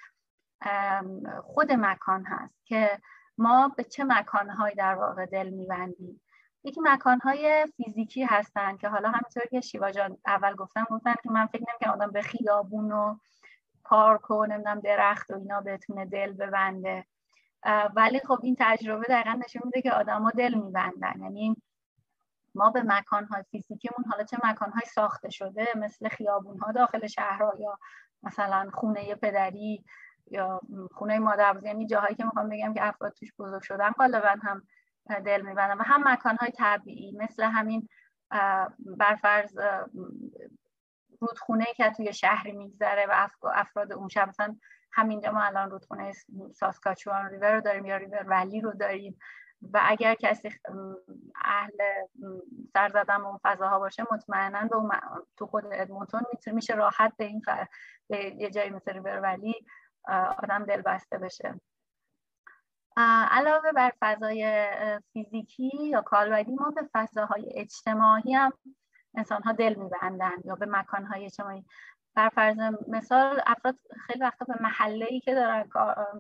خود 1.42 1.72
مکان 1.72 2.24
هست 2.24 2.66
که 2.66 3.00
ما 3.38 3.68
به 3.76 3.84
چه 3.84 4.04
مکانهایی 4.04 4.74
در 4.74 4.94
واقع 4.94 5.26
دل 5.26 5.48
میبندیم. 5.48 6.20
یکی 6.64 6.80
مکانهای 6.80 7.66
فیزیکی 7.76 8.24
هستن 8.24 8.76
که 8.76 8.88
حالا 8.88 9.08
همینطور 9.08 9.46
که 9.50 9.60
شیوا 9.60 9.90
جان 9.90 10.18
اول 10.26 10.54
گفتم 10.54 10.86
گفتن 10.90 11.14
که 11.22 11.30
من 11.30 11.46
فکر 11.46 11.64
نمی‌کنم 11.68 11.92
آدم 11.92 12.12
به 12.12 12.22
خیابون 12.22 12.92
و 12.92 13.16
پارک 13.84 14.30
و 14.30 14.46
نمی‌دونم 14.46 14.80
درخت 14.80 15.30
و 15.30 15.34
اینا 15.34 15.60
بتونه 15.60 16.06
دل 16.06 16.32
ببنده. 16.32 17.06
ولی 17.96 18.20
خب 18.20 18.38
این 18.42 18.56
تجربه 18.58 19.04
دقیقا 19.04 19.32
نشون 19.44 19.62
میده 19.64 19.82
که 19.82 19.92
آدما 19.92 20.30
دل 20.30 20.54
میبندن. 20.54 21.20
یعنی 21.20 21.56
ما 22.54 22.70
به 22.70 22.82
مکانهای 22.82 23.42
فیزیکیمون 23.50 24.04
حالا 24.10 24.24
چه 24.24 24.38
مکانهای 24.44 24.86
ساخته 24.94 25.30
شده؟ 25.30 25.66
مثل 25.76 26.08
خیابونها 26.08 26.72
داخل 26.72 27.06
شهرها 27.06 27.52
یا 27.58 27.78
مثلا 28.22 28.70
خونه 28.74 29.14
پدری 29.14 29.84
یا 30.30 30.60
خونه 30.92 31.18
مادر 31.18 31.60
یعنی 31.62 31.86
جاهایی 31.86 32.14
که 32.14 32.24
می‌خوام 32.24 32.48
بگم 32.48 32.74
که 32.74 32.88
افراد 32.88 33.12
توش 33.12 33.32
بزرگ 33.38 33.62
شدن 33.62 33.90
غالبا 33.90 34.36
هم 34.42 34.62
دل 35.24 35.42
میبندن. 35.42 35.78
و 35.78 35.82
هم 35.82 36.12
مکانهای 36.12 36.50
طبیعی 36.50 37.12
مثل 37.12 37.42
همین 37.42 37.88
برفرض 38.78 39.58
رودخونه 41.22 41.64
که 41.76 41.90
توی 41.90 42.12
شهری 42.12 42.52
میگذره 42.52 43.06
و 43.06 43.28
افراد 43.54 43.92
اون 43.92 44.08
شب 44.08 44.28
مثلا 44.28 44.56
همینجا 44.92 45.32
ما 45.32 45.42
الان 45.42 45.70
رودخونه 45.70 46.12
ساسکاچوان 46.54 47.30
ریور 47.30 47.54
رو 47.54 47.60
داریم 47.60 47.86
یا 47.86 47.96
ریور 47.96 48.24
ولی 48.26 48.60
رو 48.60 48.72
داریم 48.72 49.18
و 49.72 49.80
اگر 49.82 50.14
کسی 50.14 50.48
اهل 51.44 51.78
سر 52.72 52.88
زدن 52.88 53.20
اون 53.20 53.38
فضاها 53.42 53.78
باشه 53.78 54.04
مطمئنا 54.12 54.68
به 54.68 55.00
تو 55.36 55.46
خود 55.46 55.64
ادمونتون 55.72 56.22
میشه 56.46 56.74
راحت 56.74 57.12
به 57.16 57.24
این 57.24 57.42
به 58.08 58.34
یه 58.38 58.50
جایی 58.50 58.70
مثل 58.70 58.92
ریور 58.92 59.20
ولی 59.20 59.54
آدم 60.38 60.64
دل 60.64 60.82
بسته 60.82 61.18
بشه 61.18 61.60
علاوه 63.30 63.72
بر 63.72 63.92
فضای 64.00 64.66
فیزیکی 65.12 65.70
یا 65.82 66.02
کالبدی 66.02 66.52
ما 66.52 66.70
به 66.70 66.88
فضاهای 66.92 67.52
اجتماعی 67.54 68.34
هم 68.34 68.52
انسان 69.14 69.42
ها 69.42 69.52
دل 69.52 69.74
میبندن 69.74 70.36
یا 70.44 70.54
به 70.54 70.66
مکانهای 70.66 71.24
اجتماعی. 71.24 71.64
بر 72.14 72.28
فرض 72.28 72.56
مثال 72.88 73.40
افراد 73.46 73.76
خیلی 74.06 74.20
وقتا 74.20 74.44
به 74.44 74.62
محله 74.62 75.06
ای 75.10 75.20
که 75.20 75.34
دارن 75.34 75.68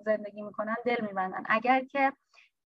زندگی 0.04 0.42
می‌کنن 0.42 0.76
دل 0.84 1.06
میبندن. 1.06 1.42
اگر 1.46 1.84
که 1.84 2.12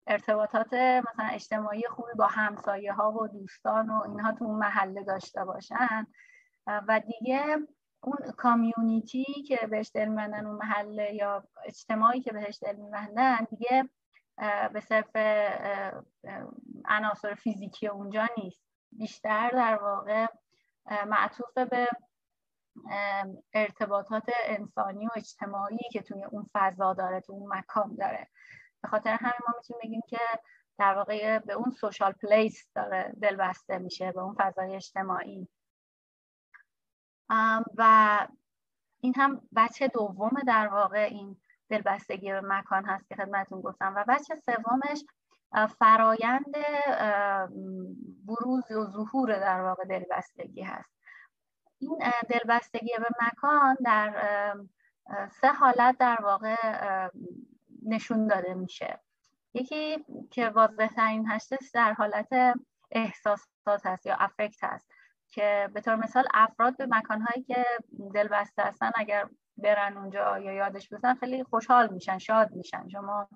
ارتباطات 0.06 0.74
مثلا 0.74 1.26
اجتماعی 1.30 1.82
خوبی 1.88 2.12
با 2.18 2.26
همسایه 2.26 2.92
ها 2.92 3.12
و 3.12 3.28
دوستان 3.28 3.90
و 3.90 4.02
اینها 4.08 4.32
تو 4.32 4.44
اون 4.44 4.58
محله 4.58 5.04
داشته 5.04 5.44
باشن 5.44 6.06
و 6.66 7.00
دیگه 7.00 7.56
اون 8.00 8.16
کامیونیتی 8.36 9.24
که 9.48 9.66
بهش 9.66 9.90
دل 9.94 10.08
میبندن 10.08 10.46
اون 10.46 10.56
محله 10.56 11.14
یا 11.14 11.44
اجتماعی 11.64 12.20
که 12.20 12.32
بهش 12.32 12.58
دل 12.62 12.76
میبندن 12.76 13.36
دیگه 13.50 13.88
به 14.72 14.80
صرف 14.80 15.16
عناصر 16.88 17.34
فیزیکی 17.34 17.86
اونجا 17.88 18.28
نیست. 18.38 18.75
بیشتر 18.98 19.50
در 19.50 19.76
واقع 19.76 20.26
معطوف 21.06 21.58
به 21.58 21.88
ارتباطات 23.52 24.24
انسانی 24.44 25.06
و 25.06 25.10
اجتماعی 25.16 25.88
که 25.92 26.02
توی 26.02 26.24
اون 26.24 26.46
فضا 26.52 26.94
داره 26.94 27.20
تو 27.20 27.32
اون 27.32 27.56
مکان 27.56 27.94
داره. 27.94 28.28
به 28.82 28.88
خاطر 28.88 29.10
همین 29.10 29.40
ما 29.48 29.54
می‌تونیم 29.56 29.80
بگیم 29.84 30.00
که 30.08 30.18
در 30.78 30.94
واقع 30.94 31.38
به 31.38 31.52
اون 31.52 31.70
سوشال 31.70 32.12
پلیس 32.12 32.68
داره 32.74 33.14
دل 33.22 33.36
بسته 33.36 33.78
میشه 33.78 34.12
به 34.12 34.20
اون 34.20 34.36
فضای 34.38 34.76
اجتماعی. 34.76 35.48
و 37.76 38.26
این 39.00 39.14
هم 39.16 39.48
بچه 39.56 39.88
دوم 39.88 40.40
در 40.46 40.68
واقع 40.68 41.08
این 41.10 41.36
دلبستگی 41.68 42.32
به 42.32 42.40
مکان 42.40 42.84
هست 42.84 43.08
که 43.08 43.14
خدمتون 43.14 43.60
گفتم. 43.60 43.94
و 43.96 44.04
بچه 44.08 44.34
سومش 44.34 45.04
فرایند 45.78 46.56
بروز 48.26 48.70
و 48.70 48.84
ظهور 48.84 49.38
در 49.38 49.60
واقع 49.60 49.84
دلبستگی 49.84 50.62
هست. 50.62 50.96
این 51.78 51.98
دلبستگی 52.28 52.90
به 52.98 53.26
مکان 53.26 53.76
در 53.84 54.14
سه 55.40 55.52
حالت 55.52 55.98
در 55.98 56.18
واقع 56.22 56.56
نشون 57.86 58.26
داده 58.26 58.54
میشه. 58.54 59.00
یکی 59.54 60.04
که 60.30 60.48
واضح 60.48 60.86
ترین 60.86 61.26
هستش 61.26 61.70
در 61.74 61.92
حالت 61.92 62.28
احساسات 62.90 63.86
هست 63.86 64.06
یا 64.06 64.16
افکت 64.18 64.64
هست 64.64 64.90
که 65.28 65.70
به 65.74 65.80
طور 65.80 65.96
مثال 65.96 66.24
افراد 66.34 66.76
به 66.76 66.86
مکانهایی 66.86 67.42
که 67.42 67.64
دلبسته 68.14 68.62
هستن 68.62 68.90
اگر 68.94 69.28
برن 69.56 69.96
اونجا 69.96 70.38
یا 70.38 70.52
یادش 70.52 70.92
بزن 70.92 71.14
خیلی 71.14 71.44
خوشحال 71.44 71.88
میشن 71.92 72.18
شاد 72.18 72.52
میشن. 72.52 72.88
شما 72.88 73.28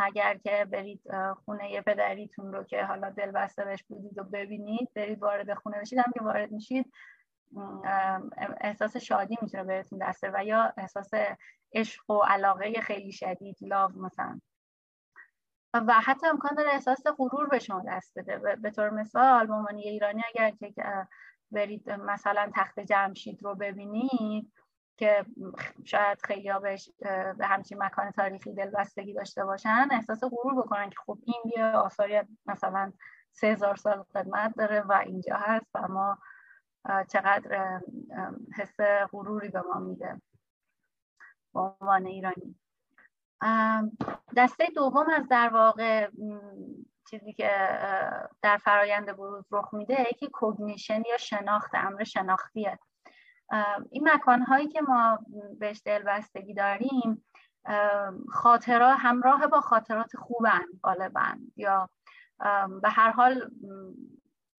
اگر 0.00 0.36
که 0.36 0.66
برید 0.72 1.02
خونه 1.44 1.80
پدریتون 1.80 2.52
رو 2.52 2.64
که 2.64 2.84
حالا 2.84 3.10
دل 3.10 3.30
بسته 3.30 3.64
بهش 3.64 3.82
بودید 3.82 4.18
و 4.18 4.24
ببینید 4.24 4.90
برید 4.94 5.22
وارد 5.22 5.54
خونه 5.54 5.80
بشید. 5.80 5.98
هم 5.98 6.12
که 6.14 6.24
وارد 6.24 6.52
میشید 6.52 6.92
احساس 8.60 8.96
شادی 8.96 9.38
می‌تونه 9.42 9.64
بهتون 9.64 9.98
دسته 9.98 10.30
و 10.34 10.44
یا 10.44 10.72
احساس 10.76 11.10
عشق 11.74 12.10
و 12.10 12.14
علاقه 12.14 12.80
خیلی 12.80 13.12
شدید 13.12 13.56
لاو 13.60 13.90
مثلا. 13.92 14.40
و 15.74 15.92
حتی 15.92 16.26
امکان 16.26 16.54
داره 16.54 16.70
احساس 16.72 17.06
غرور 17.18 17.46
به 17.48 17.58
شما 17.58 17.82
دست 17.88 18.18
بده. 18.18 18.56
به 18.56 18.70
طور 18.70 18.90
مثال 18.90 19.46
به 19.46 19.54
عنوان 19.54 19.76
ایرانی 19.76 20.22
اگر 20.34 20.50
که 20.50 20.72
برید 21.50 21.90
مثلا 21.90 22.50
تخت 22.54 22.80
جمشید 22.80 23.42
رو 23.42 23.54
ببینید 23.54 24.52
که 24.98 25.26
شاید 25.84 26.18
خیلی 26.24 26.52
بهش 26.62 26.90
به 27.38 27.46
همچین 27.46 27.82
مکان 27.82 28.10
تاریخی 28.10 28.52
دلبستگی 28.52 29.12
داشته 29.12 29.44
باشن 29.44 29.88
احساس 29.90 30.24
غرور 30.24 30.62
بکنن 30.62 30.90
که 30.90 30.96
خب 31.06 31.18
این 31.24 31.52
یه 31.56 31.64
آثاری 31.64 32.20
مثلا 32.46 32.92
سه 33.32 33.46
هزار 33.46 33.76
سال 33.76 34.04
قدمت 34.14 34.54
داره 34.56 34.80
و 34.80 34.92
اینجا 34.92 35.36
هست 35.36 35.66
و 35.74 35.88
ما 35.88 36.18
چقدر 37.08 37.80
حس 38.56 38.80
غروری 39.12 39.48
به 39.48 39.60
ما 39.60 39.80
میده 39.80 40.20
به 41.54 41.60
عنوان 41.60 42.06
ایرانی. 42.06 42.58
دسته 44.36 44.66
دوم 44.74 45.06
از 45.10 45.28
در 45.28 45.48
واقع 45.48 46.10
چیزی 47.10 47.32
که 47.32 47.50
در 48.42 48.56
فرایند 48.56 49.16
بروز 49.16 49.44
رخ 49.50 49.74
میده 49.74 50.06
یکی 50.10 50.28
کوگنیشن 50.28 51.02
یا 51.10 51.16
شناخت 51.16 51.70
امر 51.74 52.04
شناختیه. 52.04 52.78
این 53.90 54.08
مکان 54.08 54.42
هایی 54.42 54.68
که 54.68 54.80
ما 54.80 55.18
بهش 55.58 55.82
دلبستگی 55.84 56.54
داریم 56.54 57.24
خاطرات 58.28 58.96
همراه 59.00 59.46
با 59.46 59.60
خاطرات 59.60 60.16
خوبن 60.16 60.64
غالبا. 60.82 61.34
یا 61.56 61.90
به 62.82 62.88
هر 62.88 63.10
حال 63.10 63.50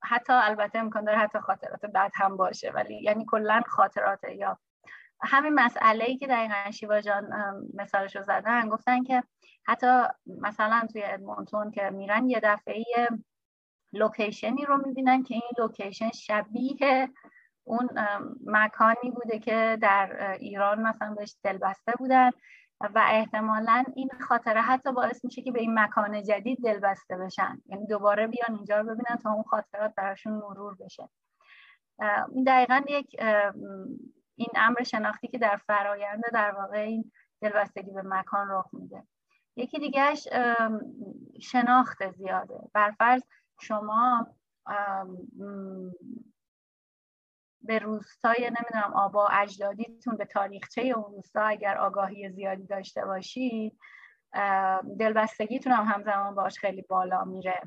حتی 0.03 0.33
البته 0.33 0.79
امکان 0.79 1.03
داره 1.03 1.17
حتی 1.17 1.39
خاطرات 1.39 1.85
بد 1.85 2.11
هم 2.15 2.37
باشه 2.37 2.71
ولی 2.71 3.01
یعنی 3.01 3.25
کلا 3.27 3.61
خاطرات 3.67 4.23
یا 4.23 4.59
همین 5.21 5.53
مسئله 5.53 6.05
ای 6.05 6.17
که 6.17 6.27
دقیقا 6.27 6.71
شیوا 6.71 7.01
جان 7.01 7.29
مثالش 7.73 8.15
رو 8.15 8.23
زدن 8.23 8.69
گفتن 8.69 9.03
که 9.03 9.23
حتی 9.65 10.03
مثلا 10.27 10.87
توی 10.91 11.03
ادمونتون 11.03 11.71
که 11.71 11.89
میرن 11.89 12.29
یه 12.29 12.39
دفعه 12.43 12.83
location 13.93 14.57
ی 14.57 14.65
رو 14.65 14.87
می‌بینن 14.87 15.23
که 15.23 15.33
این 15.33 15.49
location 15.57 16.11
شبیه 16.11 17.09
اون 17.69 17.89
مکانی 18.45 19.11
بوده 19.15 19.39
که 19.39 19.77
در 19.81 20.31
ایران 20.39 20.81
مثلا 20.81 21.13
بهش 21.13 21.35
دلبسته 21.43 21.91
بودن 21.99 22.29
و 22.81 23.03
احتمالا 23.07 23.83
این 23.95 24.09
خاطره 24.27 24.61
حتی 24.61 24.91
باعث 24.91 25.25
میشه 25.25 25.41
که 25.41 25.51
به 25.51 25.59
این 25.59 25.79
مکان 25.79 26.23
جدید 26.23 26.63
دلبسته 26.63 27.17
بشن. 27.17 27.61
یعنی 27.65 27.87
دوباره 27.87 28.27
بیان 28.27 28.55
اینجا 28.55 28.77
رو 28.77 28.83
ببینن 28.83 29.15
تا 29.23 29.31
اون 29.31 29.43
خاطرات 29.43 29.93
براشون 29.95 30.33
مرور 30.33 30.75
بشه. 30.79 31.09
این 32.31 32.43
دقیقا 32.43 32.81
یک 32.87 33.15
این 34.35 34.49
امر 34.55 34.83
شناختی 34.83 35.27
که 35.27 35.37
در 35.37 35.57
فراینده 35.67 36.29
در 36.33 36.51
واقع 36.51 36.77
این 36.77 37.11
دلبستگی 37.41 37.91
به 37.91 38.01
مکان 38.05 38.47
رخ 38.49 38.69
میده. 38.73 39.03
یکی 39.55 39.79
دیگهش 39.79 40.27
شناخت 41.41 42.11
زیاده. 42.11 42.59
برفرض 42.73 43.21
شما 43.61 44.27
به 47.61 47.79
روستای 47.79 48.51
نمی‌دونم 48.51 48.93
آبا 48.93 49.27
اجدادیتون 49.27 50.17
به 50.17 50.25
تاریخچه 50.25 50.81
اون 50.81 51.15
روستا 51.15 51.41
اگر 51.41 51.77
آگاهی 51.77 52.29
زیادی 52.29 52.67
داشته 52.67 53.05
باشید 53.05 53.79
دلبستگیتون 54.99 55.73
هم 55.73 55.85
همزمان 55.85 56.35
باش 56.35 56.59
خیلی 56.59 56.81
بالا 56.81 57.23
میره. 57.23 57.61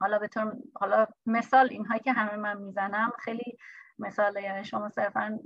حالا 0.00 0.18
به 0.18 0.28
طور 0.28 0.56
حالا 0.74 1.06
مثال 1.26 1.68
اینهایی 1.70 2.00
که 2.00 2.12
همه 2.12 2.36
من 2.36 2.56
می‌زنم 2.58 3.12
خیلی 3.18 3.58
مثال 3.98 4.36
یعنی 4.36 4.64
شما 4.64 4.88
صرفا 4.88 5.38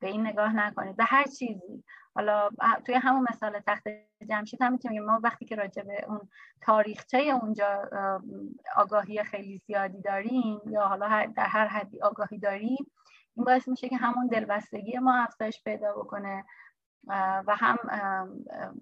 به 0.00 0.08
این 0.08 0.26
نگاه 0.26 0.56
نکنید. 0.56 0.96
به 0.96 1.04
هر 1.04 1.24
چیزی. 1.24 1.84
حالا 2.14 2.50
توی 2.86 2.94
همون 2.94 3.26
مثال 3.30 3.60
تخت 3.66 3.84
جمشید 4.28 4.62
هم 4.62 4.72
می‌تونیم 4.72 5.04
ما 5.04 5.20
وقتی 5.22 5.44
که 5.44 5.56
راجع 5.56 5.82
به 5.82 6.04
اون 6.08 6.28
تاریخچه 6.60 7.18
اونجا 7.18 7.88
آگاهی 8.76 9.24
خیلی 9.24 9.58
زیادی 9.58 10.00
داریم 10.00 10.60
یا 10.66 10.86
حالا 10.86 11.32
در 11.36 11.46
هر 11.46 11.66
حدی 11.66 12.02
آگاهی 12.02 12.38
داریم 12.38 12.92
این 13.36 13.44
باعث 13.44 13.68
میشه 13.68 13.88
که 13.88 13.96
همون 13.96 14.26
دلبستگی 14.26 14.98
ما 14.98 15.14
افزایش 15.14 15.62
پیدا 15.64 15.92
بکنه 15.92 16.44
و 17.46 17.56
هم 17.56 17.78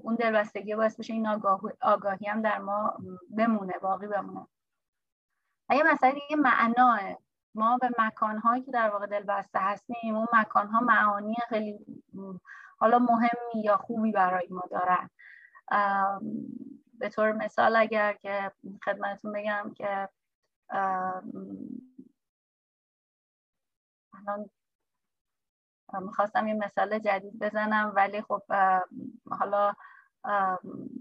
اون 0.00 0.14
دلبستگی 0.14 0.74
باعث 0.74 0.96
بشه 0.96 1.12
این 1.12 1.26
آگاهی 1.80 2.26
هم 2.26 2.42
در 2.42 2.58
ما 2.58 2.96
بمونه 3.36 3.72
باقی 3.82 4.06
بمونه. 4.06 4.46
و 5.68 5.74
یه 5.74 5.82
مسئله 5.92 6.12
دیگه 6.12 6.36
معناه. 6.36 7.00
ما 7.54 7.78
به 7.78 7.90
مکانهایی 7.98 8.62
که 8.62 8.70
در 8.70 8.90
واقع 8.90 9.06
دلبسته 9.06 9.58
هستیم 9.58 10.16
اون 10.16 10.26
مکانها 10.32 10.80
معانی 10.80 11.36
خیلی 11.48 11.78
حالا 12.82 12.98
مهمی 12.98 13.62
یا 13.64 13.76
خوبی 13.76 14.12
برای 14.12 14.48
ما 14.50 14.62
دارن. 14.70 15.10
به 16.98 17.08
طور 17.08 17.32
مثال 17.32 17.76
اگر 17.76 18.12
که 18.12 18.52
خدمتتون 18.84 19.32
بگم 19.32 19.72
که 19.76 20.08
الان 24.14 24.50
می‌خواستم 26.00 26.48
یه 26.48 26.54
مثال 26.54 26.98
جدید 26.98 27.38
بزنم 27.38 27.92
ولی 27.96 28.22
خب 28.22 28.42
حالا 29.30 29.74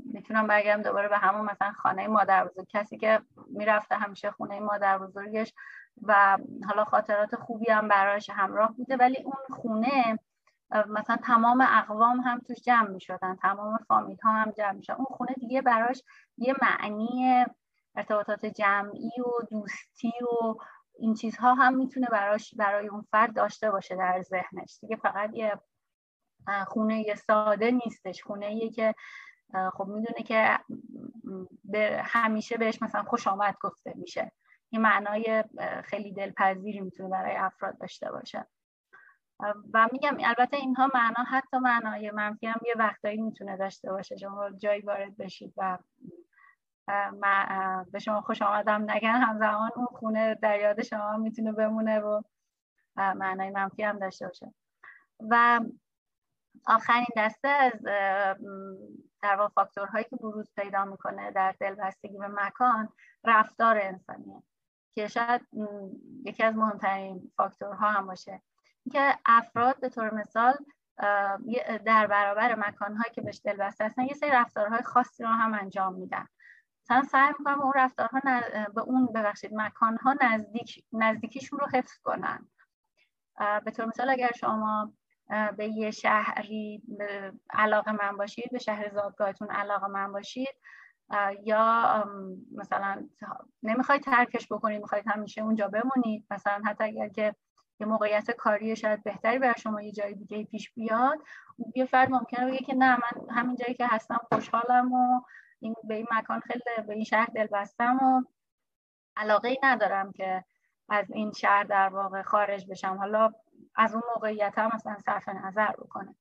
می‌تونم 0.05 0.47
برگردم 0.47 0.83
دوباره 0.83 1.07
به 1.07 1.17
همون 1.17 1.45
مثلا 1.51 1.71
خانه 1.71 2.07
مادر 2.07 2.45
بزرگ 2.45 2.67
کسی 2.69 2.97
که 2.97 3.21
می‌رفته 3.47 3.95
همیشه 3.95 4.31
خونه 4.31 4.59
مادر 4.59 4.97
بزرگش 4.97 5.53
و 6.01 6.37
حالا 6.67 6.85
خاطرات 6.85 7.35
خوبی 7.35 7.71
هم 7.71 7.87
براش 7.87 8.29
همراه 8.29 8.73
بوده 8.73 8.97
ولی 8.97 9.23
اون 9.23 9.57
خونه 9.57 10.19
مثلا 10.87 11.17
تمام 11.17 11.61
اقوام 11.61 12.19
هم 12.19 12.39
توش 12.39 12.61
جمع 12.61 12.87
می 12.87 13.01
شدن 13.01 13.35
تمام 13.35 13.77
فامیل 13.87 14.17
ها 14.23 14.31
هم 14.31 14.51
جمع 14.51 14.71
می 14.71 14.83
شدن 14.83 14.95
اون 14.95 15.05
خونه 15.05 15.33
دیگه 15.33 15.61
براش 15.61 16.03
یه 16.37 16.55
معنی 16.61 17.45
ارتباطات 17.95 18.45
جمعی 18.45 19.11
و 19.19 19.45
دوستی 19.51 20.13
و 20.21 20.55
این 20.99 21.13
چیزها 21.13 21.53
هم 21.53 21.77
می‌تونه 21.77 22.07
براش 22.07 22.55
برای 22.55 22.87
اون 22.87 23.01
فرد 23.11 23.35
داشته 23.35 23.71
باشه 23.71 23.95
در 23.95 24.21
ذهنش. 24.21 24.77
دیگه 24.81 24.95
فقط 24.95 25.29
یه 25.33 25.59
خونه 26.67 27.01
یه 27.01 27.15
ساده 27.15 27.71
نیستش. 27.71 28.23
خونه 28.23 28.55
یه 28.55 28.69
که 28.69 28.95
خب 29.73 29.85
می‌دونه 29.87 30.23
که 30.23 30.59
به 31.63 32.01
همیشه 32.05 32.57
بهش 32.57 32.81
مثلا 32.81 33.03
خوش 33.03 33.27
آمد 33.27 33.55
گفته 33.61 33.93
میشه. 33.95 34.31
این 34.69 34.81
معنای 34.81 35.43
خیلی 35.83 36.13
دلپذیری 36.13 36.79
می‌تونه 36.79 37.09
برای 37.09 37.35
افراد 37.35 37.77
داشته 37.79 38.11
باشه. 38.11 38.47
و 39.73 39.87
میگم 39.91 40.17
البته 40.25 40.57
اینها 40.57 40.89
معنا 40.93 41.23
حتی 41.27 41.57
معنای 41.57 42.11
منفی 42.11 42.47
هم 42.47 42.59
یه 42.67 42.73
وقتایی 42.77 43.21
می‌تونه 43.21 43.57
داشته 43.57 43.91
باشه. 43.91 44.17
شما 44.17 44.49
جایی 44.49 44.81
وارد 44.81 45.17
بشید 45.17 45.53
و 45.57 45.77
به 47.91 47.99
شما 47.99 48.21
خوش 48.21 48.41
آمدم 48.41 48.91
نگن 48.91 49.21
همزمان 49.21 49.71
اون 49.75 49.85
خونه 49.85 50.35
در 50.35 50.59
یاد 50.59 50.81
شما 50.81 51.17
می‌تونه 51.17 51.51
بمونه 51.51 51.99
و 51.99 52.21
معنای 52.97 53.49
منفی 53.49 53.83
هم 53.83 53.99
داشته 53.99 54.27
باشه. 54.27 54.53
و 55.29 55.59
آخرین 56.67 57.05
دسته 57.17 57.47
از 57.47 57.83
در 59.21 59.35
واقع 59.35 59.53
فاکتورهایی 59.53 60.05
که 60.09 60.15
بروز 60.15 60.51
پیدا 60.55 60.85
می‌کنه 60.85 61.31
در 61.31 61.55
دلبستگی 61.59 62.17
به 62.17 62.27
مکان 62.27 62.89
رفتار 63.23 63.77
انسانیه 63.81 64.43
که 64.95 65.07
شاید 65.07 65.41
یکی 66.25 66.43
از 66.43 66.55
مهمترین 66.55 67.31
فاکتورها 67.37 67.91
هم 67.91 68.07
باشه. 68.07 68.41
که 68.91 69.17
افراد 69.25 69.79
به 69.79 69.89
طور 69.89 70.13
مثال 70.13 70.53
در 71.85 72.07
برابر 72.07 72.55
مکانهایی 72.55 73.13
که 73.13 73.21
بهش 73.21 73.41
دلبسته 73.43 73.85
هستن 73.85 74.03
یه 74.03 74.13
سری 74.13 74.29
رفتارهای 74.29 74.81
خاصی 74.81 75.23
رو 75.23 75.29
هم 75.29 75.53
انجام 75.53 75.93
میدن. 75.93 76.27
مثلا 76.83 77.03
سعی 77.03 77.33
می‌کنم 77.39 77.61
اون 77.61 77.73
رفتارها 77.75 78.19
به 78.75 78.81
اون 78.81 79.05
ببخشید 79.05 79.53
مکانها 79.53 80.15
نزدیک 80.21 80.83
نزدیکیشون 80.93 81.59
رو 81.59 81.67
حفظ 81.73 81.97
کنن. 81.97 82.47
به 83.65 83.71
طور 83.71 83.85
مثال 83.85 84.09
اگر 84.09 84.31
شما 84.39 84.93
به 85.57 85.67
یه 85.67 85.91
شهری 85.91 86.83
علاقه 87.49 87.91
من 87.91 88.17
باشید 88.17 88.51
به 88.51 88.59
شهر 88.59 88.89
زادگاهتون 88.89 89.51
علاقه 89.51 89.87
من 89.87 90.11
باشید 90.11 90.55
یا 91.43 92.05
مثلا 92.55 93.07
نمی‌خواید 93.63 94.03
ترکش 94.03 94.47
بکنید 94.51 94.81
می‌خواید 94.81 95.07
همیشه 95.07 95.41
اونجا 95.41 95.67
بمونید 95.67 96.25
مثلا 96.31 96.61
حتی 96.65 96.83
اگر 96.83 97.09
که 97.09 97.35
یه 97.81 97.87
موقعیت 97.87 98.31
کاری 98.31 98.75
شاید 98.75 99.03
بهتری 99.03 99.39
برای 99.39 99.53
شما 99.57 99.81
یه 99.81 99.91
جای 99.91 100.13
دیگه 100.13 100.43
پیش 100.43 100.71
بیاد 100.71 101.19
یه 101.75 101.85
فرد 101.85 102.09
ممکنه 102.09 102.45
بگه 102.45 102.59
که 102.59 102.73
نه 102.73 102.95
من 102.95 103.35
همین 103.35 103.55
جایی 103.55 103.73
که 103.73 103.87
هستم 103.87 104.19
خوشحالم 104.31 104.93
و 104.93 105.21
این 105.59 105.75
به 105.83 105.95
این 105.95 106.07
مکان 106.11 106.39
خیلی 106.39 106.87
به 106.87 106.93
این 106.93 107.03
شهر 107.03 107.25
دل 107.25 107.47
بستم 107.47 107.97
و 107.97 108.23
علاقه 109.15 109.49
ای 109.49 109.57
ندارم 109.63 110.11
که 110.11 110.43
از 110.89 111.11
این 111.11 111.31
شهر 111.31 111.63
در 111.63 111.89
واقع 111.89 112.21
خارج 112.21 112.67
بشم. 112.67 112.97
حالا 112.97 113.31
از 113.75 113.93
اون 113.93 114.03
موقعیت 114.15 114.53
هم 114.57 114.71
مثلا 114.73 114.97
صرف 115.05 115.29
نظر 115.29 115.71
بکنه. 115.71 116.15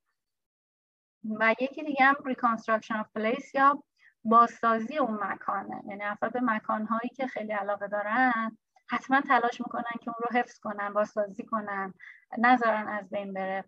و 1.24 1.54
یکی 1.60 1.82
دیگه 1.82 2.04
هم 2.04 2.14
reconstruction 2.14 3.02
of 3.02 3.06
place 3.18 3.54
یا 3.54 3.82
بازسازی 4.24 4.98
اون 4.98 5.18
مکانه. 5.22 5.82
یعنی 5.88 6.02
افراد 6.02 6.32
به 6.32 6.40
مکانهایی 6.40 7.08
که 7.08 7.26
خیلی 7.26 7.52
علاقه 7.52 7.88
دارن 7.88 8.58
حتما 8.90 9.20
تلاش 9.20 9.60
می‌کنن 9.60 9.92
که 10.00 10.08
اون 10.10 10.18
رو 10.30 10.38
حفظ 10.38 10.58
کنن 10.58 10.92
بازسازی 10.92 11.44
کنن 11.44 11.94
نذارن 12.38 12.88
از 12.88 13.10
بین 13.10 13.32
بره. 13.32 13.64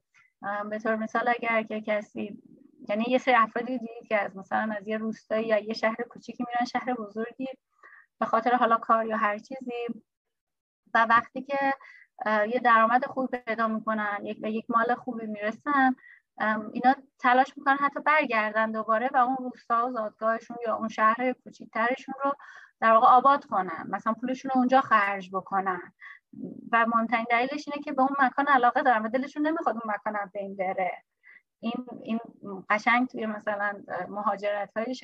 به 0.70 0.78
طور 0.78 0.96
مثال 0.96 1.28
اگر 1.28 1.62
که 1.62 1.80
کسی 1.80 2.42
یعنی 2.88 3.04
یه 3.08 3.18
سری 3.18 3.35
افرادی 3.35 3.78
دیدید 3.78 4.08
که 4.08 4.20
از 4.20 4.37
مثلا 4.37 4.74
از 4.78 4.88
یه 4.88 4.96
روستایی 4.96 5.46
یا 5.46 5.58
یه 5.58 5.74
شهر 5.74 5.96
کوچیکی 6.11 6.44
میرن 6.48 6.64
شهر 6.64 6.94
بزرگی 6.94 7.48
به 8.20 8.26
خاطر 8.26 8.54
حالا 8.54 8.76
کار 8.76 9.06
یا 9.06 9.16
هر 9.16 9.38
چیزی 9.38 9.87
و 10.94 11.06
وقتی 11.11 11.42
که 11.42 11.74
یه 12.26 12.61
درآمد 12.64 13.04
خوب 13.04 13.37
پیدا 13.37 13.68
می‌کنن 13.68 14.18
یک 14.22 14.40
به 14.40 14.50
یک 14.50 14.64
مال 14.68 14.94
خوبی 14.94 15.26
می‌رسن 15.26 15.94
اینا 16.72 16.94
تلاش 17.18 17.52
می‌کنن 17.56 17.76
حتی 17.76 18.00
برگردن 18.00 18.72
دوباره 18.72 19.11
و 19.14 19.16
اون 19.16 19.37
روستا 19.37 19.87
و 19.87 19.92
زادگاهشون 19.92 20.56
یا 20.66 20.76
اون 20.76 20.88
شهر 20.88 21.32
کوچیکترشون 21.32 22.14
رو 22.24 22.35
در 22.82 22.92
واقع 22.92 23.06
آباد 23.06 23.44
کنن 23.44 23.86
مثلا 23.88 24.12
پولشون 24.12 24.50
رو 24.54 24.58
اونجا 24.58 24.80
خرج 24.80 25.30
بکنن. 25.32 25.92
و 26.72 26.86
مهمترین 26.86 27.26
دلیلش 27.30 27.68
اینه 27.68 27.82
که 27.84 27.92
به 27.92 28.02
اون 28.02 28.16
مکان 28.20 28.46
علاقه 28.48 28.82
دارن 28.82 29.06
و 29.06 29.08
دلشون 29.08 29.46
نمی‌خواد 29.46 29.74
اون 29.74 29.94
مکان 29.94 30.16
هم 30.16 30.30
بین 30.34 30.56
بره. 30.56 30.92
این 31.60 31.86
این 32.02 32.20
قشنگ 32.70 33.08
توی 33.08 33.26
مثلا 33.26 33.82
مهاجرت 34.08 34.76
های 34.76 34.94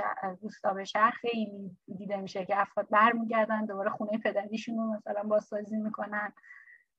روستا 0.42 0.74
به 0.74 0.84
شهر 0.84 1.10
خیلی 1.10 1.76
دیده 1.98 2.16
میشه 2.16 2.44
که 2.44 2.60
افراد 2.60 2.88
برمیگردن 2.90 3.64
دوباره 3.64 3.90
خونه 3.90 4.18
پدریشون 4.18 4.76
رو 4.76 4.92
مثلا 4.92 5.22
بازسازی 5.22 5.76
می‌کنن. 5.76 6.32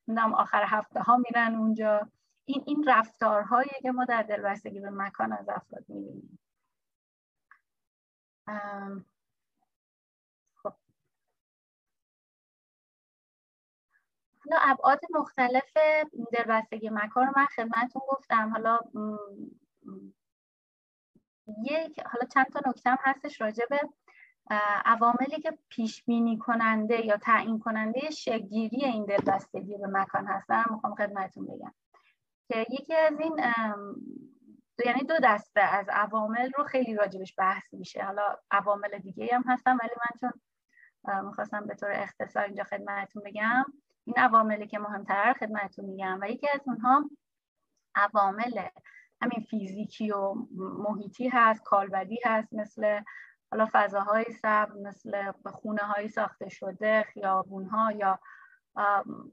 نمی‌دونم 0.08 0.34
آخر 0.34 0.64
هفته 0.68 1.00
ها 1.00 1.18
میرن 1.18 1.56
اونجا. 1.56 2.10
این 2.46 2.64
این 2.68 2.84
رفتارهایی 2.88 3.72
که 3.82 3.92
ما 3.92 4.06
در 4.06 4.22
دلبستگی 4.22 4.80
به 4.80 4.90
مکان 4.90 5.32
از 5.34 5.50
افراد 5.50 5.86
می‌بینیم. 5.88 6.40
حالا 14.52 14.62
ابعاد 14.72 15.00
مختلف 15.14 15.74
دلبستگی 16.34 16.90
مکان 16.90 17.28
رو 17.28 17.34
من 17.36 17.46
خدمتتون 17.46 18.02
گفتم. 18.10 18.50
حالا 18.50 18.80
یک 21.64 22.00
حالا 22.00 22.26
چند 22.34 22.46
تا 22.46 22.70
نکته 22.70 22.90
هم 22.90 22.98
هستش 23.00 23.42
راجع 23.42 23.66
به 23.70 23.80
عواملی 24.86 25.42
که 25.42 25.58
پیش 25.70 26.04
بینی 26.04 26.38
کننده 26.38 27.06
یا 27.06 27.18
تعیین 27.18 27.60
کننده 27.60 28.10
شگیری 28.10 28.86
این 28.86 29.06
دلبستگی 29.06 29.78
به 29.78 29.88
مکان 29.88 30.28
هستن 30.28 30.64
می‌خوام 30.70 30.96
خدمتتون 30.96 31.46
بگم. 31.46 31.74
که 32.48 32.66
یکی 32.70 32.96
از 32.96 33.20
این 33.20 33.40
یعنی 34.86 35.04
دو 35.04 35.14
دسته 35.24 35.62
از 35.62 35.90
عوامل 35.90 36.52
رو 36.58 36.64
خیلی 36.64 36.96
راجبش 36.96 37.36
بحث 37.38 37.74
میشه. 37.74 38.04
حالا 38.04 38.38
عوامل 38.52 38.98
دیگه 38.98 39.36
هم 39.36 39.44
هستن 39.48 39.72
ولی 39.72 39.96
من 39.98 40.20
چون 40.20 40.42
می‌خواستم 41.26 41.66
به 41.66 41.76
طور 41.76 41.92
اختصار 41.92 42.44
اینجا 42.44 42.64
خدمتتون 42.64 43.24
بگم. 43.24 43.66
این 44.10 44.20
عواملی 44.20 44.68
که 44.68 44.80
مهمتر 44.80 45.34
خدمتتون 45.40 45.86
میگم 45.86 46.20
و 46.22 46.30
یکی 46.30 46.48
از 46.54 46.62
اونها 46.66 47.10
عوامل 47.96 48.68
همین 49.22 49.46
فیزیکی 49.50 50.12
و 50.12 50.36
محیطی 50.58 51.28
هست 51.28 51.64
کالبدی 51.64 52.20
هست 52.26 52.54
مثل 52.54 53.02
حالا 53.52 53.68
فضاهای 53.72 54.26
سبز 54.42 54.78
مثل 54.78 55.32
خونه 55.32 55.82
های 55.82 56.08
ساخته 56.08 56.50
شده 56.50 57.04
خیابون 57.04 57.66
ها 57.66 57.92
یا 57.92 58.20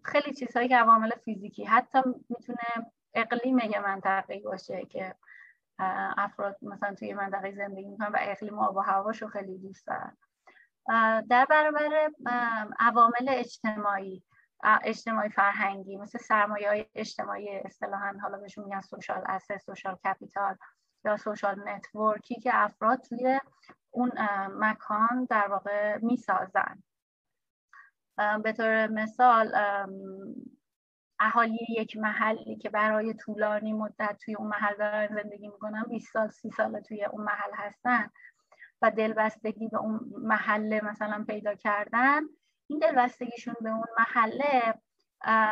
خیلی 0.04 0.34
چیزهایی 0.34 0.68
که 0.68 0.76
عوامل 0.76 1.10
فیزیکی. 1.24 1.64
حتی 1.64 1.98
می‌تونه 2.28 2.92
اقلیم 3.14 3.58
یه 3.58 3.80
منطقه 3.80 4.40
باشه 4.44 4.84
که 4.84 5.14
افراد 6.18 6.56
مثلا 6.62 6.94
توی 6.94 7.14
منطقه 7.14 7.52
زندگی 7.52 7.88
می‌کنن 7.88 8.08
و 8.08 8.16
اقلیم 8.20 8.58
آب 8.58 8.76
و 8.76 8.80
هواشو 8.80 9.28
خیلی 9.28 9.58
دوست 9.58 9.86
دارن. 9.86 10.16
در 11.28 11.46
برابر 11.50 12.10
عوامل 12.80 13.28
اجتماعی. 13.28 14.22
اجتماعی 14.62 15.28
فرهنگی 15.28 15.96
مثل 15.96 16.18
سرمایه 16.18 16.68
های 16.68 16.86
اجتماعی 16.94 17.58
اصطلاحا 17.58 18.12
حالا 18.22 18.38
بهشون 18.38 18.64
میگن 18.64 18.80
social 18.80 19.22
assets 19.26 19.66
social 19.66 19.96
capital 20.04 20.56
یا 21.04 21.16
social 21.16 21.68
network 21.68 22.31
ی 22.31 22.40
که 22.40 22.50
افراد 22.54 23.00
توی 23.00 23.40
اون 23.90 24.12
مکان 24.50 25.24
در 25.30 25.48
واقع 25.48 25.98
می‌سازن. 25.98 26.82
به 28.42 28.52
طور 28.52 28.86
مثال 28.86 29.52
اهالی 31.20 31.66
یک 31.68 31.96
محلی 31.96 32.56
که 32.56 32.70
برای 32.70 33.14
طولانی 33.14 33.72
مدت 33.72 34.18
توی 34.24 34.34
اون 34.34 34.48
محل 34.48 34.76
دارن 34.76 35.22
زندگی 35.22 35.48
می‌کنن 35.48 35.82
20 35.88 36.12
سال 36.12 36.28
30 36.28 36.50
سال 36.50 36.80
توی 36.80 37.04
اون 37.04 37.24
محل 37.24 37.50
هستن 37.54 38.10
و 38.82 38.90
دلبستگی 38.90 39.68
به 39.68 39.78
اون 39.78 40.00
محله 40.18 40.84
مثلا 40.84 41.24
پیدا 41.28 41.54
کردن. 41.54 42.22
این 42.66 42.78
دلبستگیشون 42.78 43.54
به 43.60 43.70
اون 43.70 43.86
محله 43.98 44.74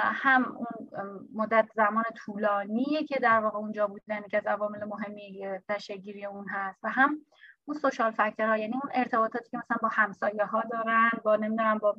هم 0.04 0.56
اون 0.56 1.28
مدت 1.34 1.68
زمان 1.74 2.04
طولانیه 2.16 3.04
که 3.04 3.20
در 3.20 3.40
واقع 3.40 3.58
اونجا 3.58 3.86
بودن 3.86 4.22
که 4.22 4.36
از 4.36 4.46
عوامل 4.46 4.84
مهم 4.84 5.46
شکل‌گیری 5.68 6.26
اون 6.26 6.48
هست. 6.48 6.84
و 6.84 6.90
هم 6.90 7.18
اون 7.64 7.78
social 7.78 8.10
factor 8.10 8.49
ها 8.49 8.56
یعنی 8.56 8.72
اون 8.72 8.92
ارتباطاتی 8.94 9.50
که 9.50 9.58
مثلا 9.58 9.76
با 9.82 9.88
همسایه 9.92 10.44
ها 10.44 10.62
دارن 10.70 11.10
با 11.24 11.36
نمی‌دونم 11.36 11.78
با 11.78 11.96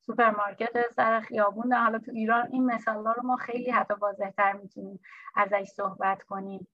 سوپرمارکت 0.00 0.92
سر 0.96 1.20
خیابون 1.20 1.72
حالا 1.72 1.98
تو 1.98 2.10
ایران 2.10 2.48
این 2.52 2.64
مثال 2.64 3.04
رو 3.04 3.22
ما 3.22 3.36
خیلی 3.36 3.70
حتی 3.70 3.94
واضحتر 3.94 4.52
می‌تونیم 4.52 5.00
ازش 5.36 5.68
صحبت 5.76 6.22
کنیم. 6.22 6.68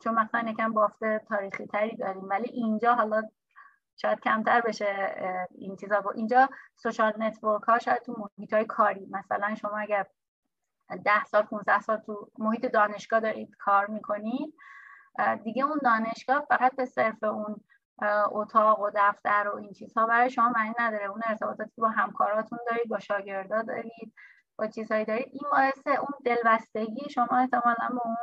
چون 0.00 0.14
مثلا 0.14 0.50
یکم 0.50 0.72
بافت 0.72 1.04
تاریخی 1.28 1.66
تری 1.66 1.96
داریم. 1.96 2.28
ولی 2.28 2.48
اینجا 2.48 2.94
حالا 2.94 3.22
شاید 3.96 4.20
کمتر 4.20 4.60
بشه 4.60 5.16
این 5.50 5.76
چیزا. 5.76 6.00
یا 6.00 6.10
اینجا 6.10 6.48
social 6.74 7.12
network 7.18 7.62
ها 7.62 7.78
شاید 7.78 8.02
تو 8.02 8.30
محیط 8.38 8.52
های 8.52 8.64
کاری 8.64 9.06
مثلا 9.10 9.54
شما 9.54 9.78
اگر 9.78 10.06
ده 11.04 11.24
سال 11.24 11.42
15 11.42 11.80
سال 11.80 11.96
تو 11.96 12.30
محیط 12.38 12.66
دانشگاه 12.66 13.20
دارید 13.20 13.56
کار 13.58 13.86
می‌کنید 13.86 14.54
دیگه 15.44 15.64
اون 15.64 15.78
دانشگاه 15.84 16.46
فقط 16.48 16.76
به 16.76 16.84
صرف 16.84 17.24
اون 17.24 17.60
اتاق 18.32 18.80
و 18.80 18.90
دفتر 18.94 19.48
و 19.48 19.56
این 19.56 19.72
چیزها 19.72 20.06
برای 20.06 20.30
شما 20.30 20.48
معنی 20.48 20.74
نداره. 20.78 21.06
اون 21.06 21.20
ارتباطاتی 21.26 21.80
با 21.80 21.88
همکاراتون 21.88 22.58
دارید 22.70 22.88
با 22.88 22.98
شاگردا 22.98 23.62
دارید 23.62 24.12
با 24.58 24.66
چیزهایی 24.66 25.04
دارید 25.04 25.28
این 25.32 25.50
باعث 25.52 25.86
اون 25.86 26.14
دلبستگی 26.24 27.10
شما 27.10 27.28
احتمالا 27.30 27.88
به 27.88 28.00
اون 28.04 28.16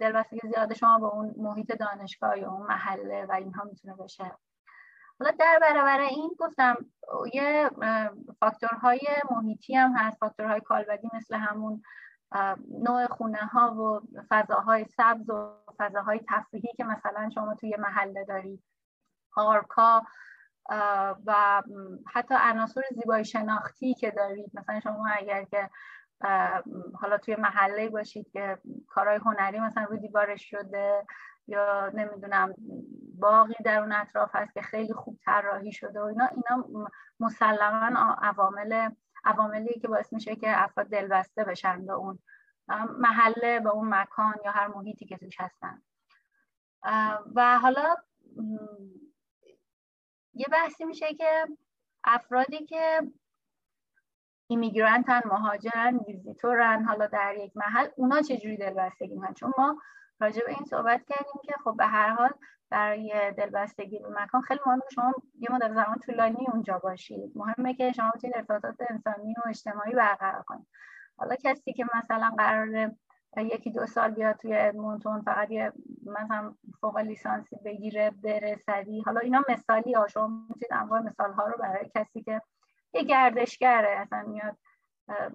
دلبستگی 0.00 0.40
زیاد 0.48 0.74
شما 0.74 0.98
به 0.98 1.06
اون 1.06 1.34
محیط 1.36 1.72
دانشگاه 1.72 2.38
یا 2.38 2.50
اون 2.50 2.66
محله 2.66 3.26
و 3.26 3.32
اینها 3.32 3.64
می‌تونه 3.64 3.94
باشه. 3.94 4.32
حالا 5.20 5.32
در 5.38 5.58
برابر 5.60 6.00
این 6.00 6.30
گفتم 6.38 6.76
یه 7.32 7.70
فاکتورهای 8.40 9.00
محیطی 9.30 9.74
هم 9.74 9.96
هست. 9.96 10.18
فاکتورهای 10.18 10.60
کالبدی 10.60 11.08
مثل 11.14 11.36
همون 11.36 11.82
نوع 12.68 13.06
خونه 13.06 13.38
ها 13.38 13.74
و 13.74 14.00
فضاهای 14.30 14.84
سبز 14.84 15.30
و 15.30 15.52
فضاهای 15.78 16.20
تفریحی 16.28 16.72
که 16.76 16.84
مثلا 16.84 17.30
شما 17.30 17.54
توی 17.54 17.76
محله 17.78 18.24
دارید 18.24 18.62
پارکا 19.32 20.02
و 21.26 21.62
حتی 22.14 22.34
عناصر 22.38 22.82
زیبایی 22.90 23.24
شناختی 23.24 23.94
که 23.94 24.10
دارید. 24.10 24.50
مثلا 24.54 24.80
شما 24.80 25.08
اگر 25.18 25.44
که 25.44 25.70
حالا 27.00 27.18
توی 27.22 27.36
محله 27.36 27.88
باشید 27.88 28.30
که 28.30 28.58
کارهای 28.86 29.16
هنری 29.16 29.60
مثلا 29.60 29.84
روی 29.84 29.98
دیوارش 29.98 30.50
شده 30.50 31.06
یا 31.46 31.90
نمی‌دونم 31.94 32.54
باقی 33.18 33.54
در 33.64 33.80
اون 33.80 33.92
اطراف 33.92 34.30
هست 34.34 34.54
که 34.54 34.62
خیلی 34.62 34.92
خوب 34.92 35.18
طراحی 35.24 35.72
شده 35.72 36.00
و 36.00 36.04
اینا 36.04 36.26
اینا 36.26 36.88
مسلما 37.20 38.16
عوامل 38.22 38.90
عواملی 39.24 39.80
که 39.80 39.88
باعث 39.88 40.12
میشه 40.12 40.36
که 40.36 40.62
افراد 40.64 40.86
دلبسته 40.86 41.44
بشن 41.44 41.86
به 41.86 41.92
اون 41.92 42.18
محله 42.98 43.60
به 43.60 43.68
اون 43.68 43.94
مکان 43.94 44.34
یا 44.44 44.50
هر 44.50 44.66
محیطی 44.66 45.06
که 45.06 45.16
توش 45.16 45.40
هستن. 45.40 45.82
و 47.34 47.58
حالا 47.58 47.96
یه 50.34 50.46
بحثی 50.52 50.84
میشه 50.84 51.14
که 51.14 51.46
افرادی 52.04 52.66
که 52.66 53.00
ایمیگرانتن 54.50 55.20
مهاجرن 55.24 55.96
ویزیتورن 55.96 56.84
حالا 56.84 57.06
در 57.06 57.34
یک 57.36 57.56
محل 57.56 57.86
اونا 57.96 58.22
چجوری 58.22 58.56
دلبستگی 58.56 59.14
می‌کنن؟ 59.14 59.34
چون 59.34 59.52
ما 59.58 59.82
راجع 60.20 60.44
به 60.46 60.50
این 60.50 60.64
صحبت 60.64 61.04
کردیم 61.04 61.40
که 61.42 61.54
خب 61.64 61.74
به 61.76 61.86
هر 61.86 62.08
حال 62.08 62.30
برای 62.70 63.32
دلبستگی 63.36 63.98
به 63.98 64.08
مکان 64.22 64.40
خیلی 64.40 64.60
مهمه 64.66 64.82
شما 64.94 65.14
یه 65.38 65.52
مدت 65.52 65.72
زمان 65.72 65.98
طولانی 66.06 66.46
اونجا 66.52 66.78
باشید. 66.78 67.32
مهمه 67.34 67.74
که 67.74 67.92
شما 67.92 68.10
بتونید 68.10 68.36
ارتباطات 68.36 68.76
انسانی 68.90 69.34
و 69.44 69.48
اجتماعی 69.48 69.92
برقرار 69.92 70.42
کنید. 70.42 70.66
حالا 71.16 71.36
کسی 71.36 71.72
که 71.72 71.84
مثلا 71.94 72.30
قرار 72.38 72.90
یکی 73.36 73.70
دو 73.70 73.86
سال 73.86 74.10
بیاد 74.10 74.36
توی 74.36 74.56
ادمونتون 74.56 75.22
فقط 75.22 75.50
یه 75.50 75.72
مثلا 76.06 76.54
فوق 76.80 76.98
لیسانسی 76.98 77.56
بگیره 77.64 78.10
بره 78.10 78.56
سری 78.66 79.00
حالا 79.00 79.20
اینا 79.20 79.42
مثالی 79.48 79.92
ها 79.92 80.06
شما 80.06 80.26
می‌تونید 80.26 80.72
انواع 80.72 81.00
مثال 81.00 81.32
ها 81.32 81.46
رو 81.46 81.58
برای 81.58 81.90
کسی 81.94 82.22
که 82.22 82.42
یه 82.98 83.04
گردشگره 83.04 83.88
اصلا 83.88 84.22
میاد 84.22 84.56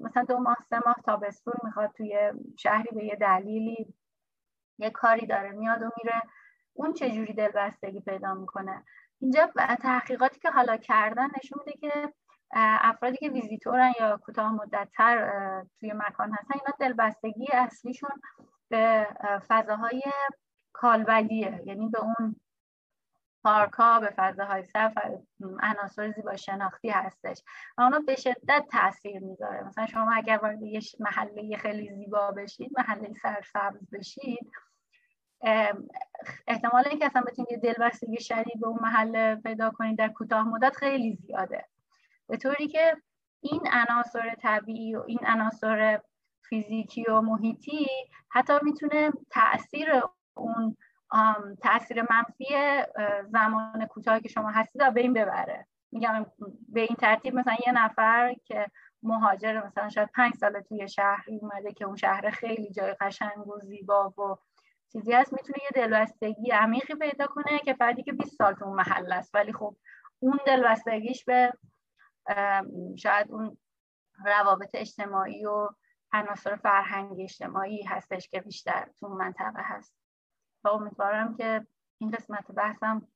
مثلا 0.01 0.23
دو 0.23 0.39
ماه 0.39 0.57
سه 0.69 0.79
ماه 0.85 0.95
تابستون 1.05 1.53
می‌خواد 1.63 1.91
توی 1.97 2.31
شهری 2.57 2.95
به 2.95 3.05
یه 3.05 3.15
دلیلی 3.15 3.93
یه 4.77 4.89
کاری 4.89 5.27
داره 5.27 5.51
میاد 5.51 5.81
و 5.81 5.89
میره. 6.03 6.21
اون 6.73 6.93
چه 6.93 7.11
جوری 7.11 7.33
دلبستگی 7.33 8.01
پیدا 8.01 8.33
می‌کنه؟ 8.33 8.83
اینجا 9.21 9.51
تحقیقاتی 9.81 10.39
که 10.39 10.49
حالا 10.49 10.77
کردن 10.77 11.27
نشون 11.37 11.59
میده 11.65 11.79
که 11.79 12.13
افرادی 12.55 13.17
که 13.17 13.29
ویزیتورن 13.29 13.93
یا 13.99 14.17
کوتاه 14.17 14.53
مدتتر 14.53 15.65
توی 15.79 15.93
مکان 15.93 16.31
هستن 16.31 16.53
اینا 16.53 16.75
دلبستگی 16.79 17.47
اصلیشون 17.53 18.21
به 18.69 19.07
فضاهای 19.47 20.03
کالبدیه. 20.73 21.63
یعنی 21.65 21.89
به 21.89 21.99
اون 21.99 22.35
پارکا 23.43 23.99
به 23.99 24.13
فضاهای 24.17 24.63
سفر 24.63 25.19
عناصر 25.63 26.11
زیبا 26.11 26.35
شناختی 26.35 26.89
هستش. 26.89 27.43
و 27.77 27.81
اونا 27.81 27.99
به 27.99 28.15
شدت 28.15 28.65
تاثیر 28.71 29.19
می‌ذاره. 29.19 29.63
مثلا 29.63 29.85
شما 29.85 30.13
اگر 30.13 30.37
وارد 30.37 30.61
یه 30.61 30.81
محله 30.99 31.57
خیلی 31.57 31.95
زیبا 31.95 32.31
بشید 32.31 32.71
محله 32.77 33.13
سرسبز 33.13 33.89
بشید 33.93 34.51
احتمال 36.47 36.83
اینکه 36.89 37.05
اصلا 37.05 37.21
بتونید 37.21 37.51
یه 37.51 37.57
دلبستگی 37.57 38.21
شدید 38.21 38.59
به 38.59 38.67
اون 38.67 38.79
محله 38.81 39.35
پیدا 39.35 39.69
کنید 39.69 39.97
در 39.97 40.07
کوتاه 40.07 40.47
مدت 40.47 40.75
خیلی 40.75 41.15
زیاده. 41.15 41.65
به 42.27 42.37
طوری 42.37 42.67
که 42.67 42.97
این 43.41 43.61
عناصر 43.71 44.35
طبیعی 44.41 44.95
و 44.95 45.03
این 45.07 45.19
عناصر 45.25 46.01
فیزیکی 46.41 47.05
و 47.09 47.21
محیطی 47.21 47.87
حتی 48.31 48.53
می‌تونه 48.61 49.11
تاثیر 49.29 49.89
اون 50.33 50.77
تاثیر 51.61 52.01
منفی 52.01 52.45
زمان 53.27 53.85
کوتاهی 53.85 54.21
که 54.21 54.29
شما 54.29 54.49
هستید 54.49 54.93
به 54.93 55.01
این 55.01 55.13
ببره. 55.13 55.67
میگم 55.91 56.25
به 56.69 56.81
این 56.81 56.95
ترتیب 56.95 57.35
مثلا 57.35 57.55
یه 57.67 57.71
نفر 57.73 58.33
که 58.45 58.67
مهاجر 59.03 59.65
مثلا 59.65 59.89
شاید 59.89 60.09
پنج 60.15 60.33
سال 60.33 60.61
توی 60.61 60.87
شهری 60.87 61.39
اومده 61.39 61.73
که 61.73 61.85
اون 61.85 61.95
شهر 61.95 62.29
خیلی 62.29 62.71
جای 62.71 62.93
قشنگ 62.93 63.47
و 63.47 63.59
زیبا 63.59 64.09
و 64.09 64.37
چیزی 64.91 65.13
هست 65.13 65.33
می‌تونه 65.33 65.57
یه 65.63 65.69
دلبستگی 65.75 66.51
عمیقی 66.51 66.95
پیدا 66.95 67.27
کنه 67.27 67.59
که 67.59 67.73
فردی 67.73 68.03
که 68.03 68.13
20 68.13 68.37
سال 68.37 68.53
تو 68.53 68.65
اون 68.65 68.75
محل 68.75 69.13
است. 69.13 69.35
ولی 69.35 69.53
خب 69.53 69.75
اون 70.19 70.39
دلبستگیش 70.45 71.25
به 71.25 71.53
شاید 72.97 73.31
اون 73.31 73.57
روابط 74.25 74.69
اجتماعی 74.73 75.45
و 75.45 75.69
عناصر 76.13 76.55
فرهنگ 76.55 77.21
اجتماعی 77.21 77.83
هستش 77.83 78.29
که 78.29 78.41
بیشتر 78.41 78.87
تو 78.99 79.07
منطقه 79.09 79.61
هست. 79.63 80.02
و 80.63 80.67
امیدوارم 80.67 81.37
که 81.37 81.67
این 81.97 82.11
قسمت 82.11 82.51
بحثم 82.51 83.07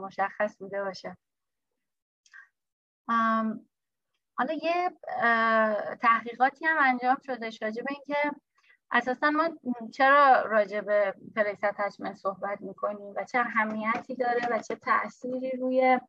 مشخص 0.00 0.56
بوده 0.58 0.84
باشه. 0.84 1.16
حالا 4.38 4.52
یه 4.62 4.90
تحقیقاتی 6.02 6.66
هم 6.66 6.76
انجام 6.80 7.16
شده 7.26 7.50
راجع 7.62 7.82
به 7.82 7.92
اینکه 7.92 8.30
اساسا 8.92 9.30
ما 9.30 9.48
چرا 9.92 10.42
راجع 10.42 10.80
به 10.80 11.14
پلیس 11.36 11.64
اتچمنت 11.64 12.16
صحبت 12.16 12.60
می‌کنیم 12.60 13.14
و 13.16 13.24
چه 13.24 13.38
اهمیتی 13.38 14.14
داره 14.14 14.48
و 14.50 14.58
چه 14.58 14.74
تأثیری 14.74 15.50
روی 15.50 16.00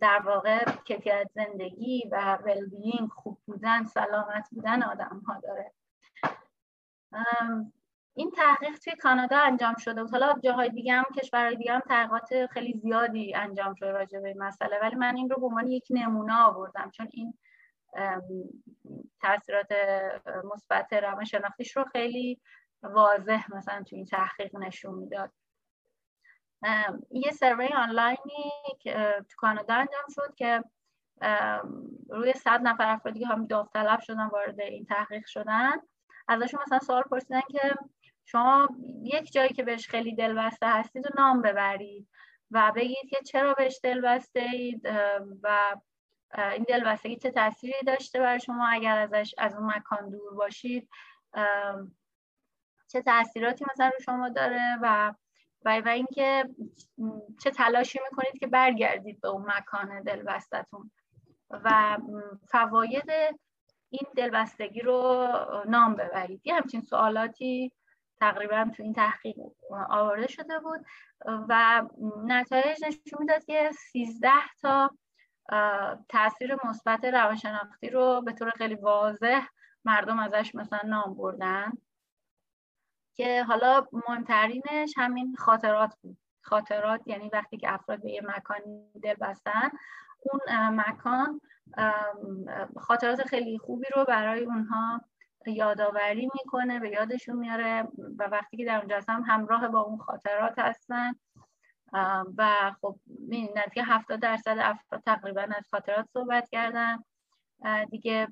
در 0.00 0.22
واقع 0.24 0.64
کیفیت 0.84 1.30
زندگی 1.34 2.08
و 2.12 2.34
ولبینگ 2.36 3.08
خوب 3.08 3.38
بودن 3.46 3.84
سلامت 3.84 4.48
بودن 4.50 4.82
آدم 4.82 5.22
ها 5.26 5.40
داره 5.40 5.72
این 8.14 8.30
تحقیق 8.30 8.78
توی 8.78 8.96
کانادا 8.96 9.38
انجام 9.38 9.74
شده 9.78 10.02
بود. 10.02 10.10
حالا 10.10 10.34
جاهای 10.44 10.68
دیگه 10.68 10.92
هم 10.92 11.04
کشورهای 11.20 11.56
دیگه 11.56 11.72
هم 11.72 11.80
تحقیقات 11.80 12.46
خیلی 12.46 12.72
زیادی 12.72 13.34
انجام 13.34 13.74
شده 13.74 13.90
راجع 13.90 14.20
به 14.20 14.34
مسئله. 14.36 14.78
ولی 14.82 14.94
من 14.94 15.16
این 15.16 15.30
رو 15.30 15.40
به 15.40 15.46
عنوان 15.46 15.68
یک 15.68 15.86
نمونه 15.90 16.42
آوردم 16.42 16.90
چون 16.90 17.08
این 17.10 17.38
تاثیرات 19.20 19.72
مثبت 20.44 20.92
روانشناختیش 20.92 21.76
رو 21.76 21.84
خیلی 21.84 22.40
واضح 22.82 23.56
مثلا 23.56 23.82
توی 23.82 23.98
این 23.98 24.06
تحقیق 24.06 24.56
نشون 24.56 24.94
می‌داد. 24.94 25.32
یه 27.10 27.30
سروی 27.30 27.68
آنلاینی 27.68 28.52
که 28.80 29.24
تو 29.28 29.34
کانادا 29.36 29.74
انجام 29.74 30.04
شد 30.10 30.34
که 30.34 30.64
روی 32.08 32.32
صد 32.32 32.60
نفر 32.62 32.88
افرادی 32.88 33.20
که 33.20 33.26
هم 33.26 33.46
داوطلب 33.46 34.00
شدن 34.00 34.26
وارد 34.26 34.60
این 34.60 34.84
تحقیق 34.84 35.26
شدن 35.26 35.72
ازشون 36.28 36.60
مثلا 36.66 36.78
سوال 36.78 37.02
پرسیدن 37.02 37.40
که 37.40 37.74
شما 38.24 38.68
یک 39.02 39.32
جایی 39.32 39.48
که 39.48 39.62
بهش 39.62 39.88
خیلی 39.88 40.14
دلبسته 40.14 40.66
هستید 40.66 41.06
و 41.06 41.10
نام 41.16 41.42
ببرید 41.42 42.08
و 42.50 42.72
بگید 42.76 43.10
که 43.10 43.18
چرا 43.26 43.54
بهش 43.54 43.80
دلبسته 43.82 44.40
اید 44.40 44.86
و 45.42 45.76
این 46.38 46.64
دلبستگی 46.68 47.16
چه 47.16 47.30
تأثیری 47.30 47.74
داشته 47.86 48.20
برای 48.20 48.40
شما؟ 48.40 48.68
اگر 48.68 48.98
ازش 48.98 49.34
از 49.38 49.54
اون 49.54 49.66
مکان 49.76 50.10
دور 50.10 50.34
باشید 50.34 50.88
چه 52.88 53.02
تاثیراتی 53.02 53.64
مثلا 53.72 53.88
رو 53.88 54.04
شما 54.04 54.28
داره 54.28 54.78
و 54.82 55.14
و, 55.64 55.82
و 55.84 55.88
اینکه 55.88 56.44
چه 57.42 57.50
تلاشی 57.50 57.98
می‌کنید 58.10 58.40
که 58.40 58.46
برگردید 58.46 59.20
به 59.20 59.28
اون 59.28 59.46
مکان 59.56 60.02
دلبستتون 60.02 60.90
و 61.50 61.98
فواید 62.48 63.10
این 63.90 64.08
دلبستگی 64.16 64.80
رو 64.80 65.28
نام 65.68 65.94
ببرید. 65.94 66.40
یه 66.44 66.54
همچین 66.54 66.80
سوالاتی 66.80 67.72
تقریبا 68.22 68.70
تو 68.76 68.82
این 68.82 68.92
تحقیق 68.92 69.36
آورده 69.88 70.26
شده 70.26 70.58
بود 70.58 70.86
و 71.48 71.82
نتایج 72.24 72.84
نشون 72.84 73.18
می‌داد 73.18 73.44
که 73.44 73.70
13 73.92 74.28
تا 74.62 74.90
تاثیر 76.08 76.56
مثبت 76.64 77.04
روانشناختی 77.04 77.90
رو 77.90 78.22
به 78.22 78.32
طور 78.32 78.50
خیلی 78.50 78.74
واضح 78.74 79.46
مردم 79.84 80.18
ازش 80.18 80.54
مثلا 80.54 80.80
نام 80.84 81.14
بردن 81.14 81.72
که 83.16 83.44
حالا 83.44 83.86
مهمترینش 83.92 84.94
همین 84.96 85.34
خاطرات 85.38 85.94
بود. 86.02 86.18
خاطرات 86.44 87.00
یعنی 87.06 87.30
وقتی 87.32 87.56
که 87.56 87.74
افراد 87.74 88.02
به 88.02 88.10
یه 88.10 88.22
مکانی 88.24 88.92
دل 89.02 89.14
بستن 89.14 89.70
اون 90.20 90.40
مکان 90.80 91.40
خاطرات 92.80 93.26
خیلی 93.26 93.58
خوبی 93.58 93.86
رو 93.96 94.04
برای 94.04 94.44
اونها 94.44 95.00
یادآوری 95.50 96.30
می‌کنه 96.34 96.80
به 96.80 96.90
یادشون 96.90 97.36
میاره 97.36 97.88
و 98.18 98.24
وقتی 98.24 98.56
که 98.56 98.64
در 98.64 98.78
اونجا 98.78 98.96
هستن 98.96 99.22
همراه 99.22 99.68
با 99.68 99.80
اون 99.80 99.98
خاطرات 99.98 100.58
هستن. 100.58 101.12
و 102.38 102.72
خب 102.80 102.96
که 103.74 103.84
70 103.84 104.20
درصد 104.20 104.56
افراد 104.58 105.02
تقریبا 105.06 105.42
از 105.42 105.68
خاطرات 105.70 106.06
صحبت 106.12 106.48
کردن. 106.50 106.98
دیگه 107.90 108.28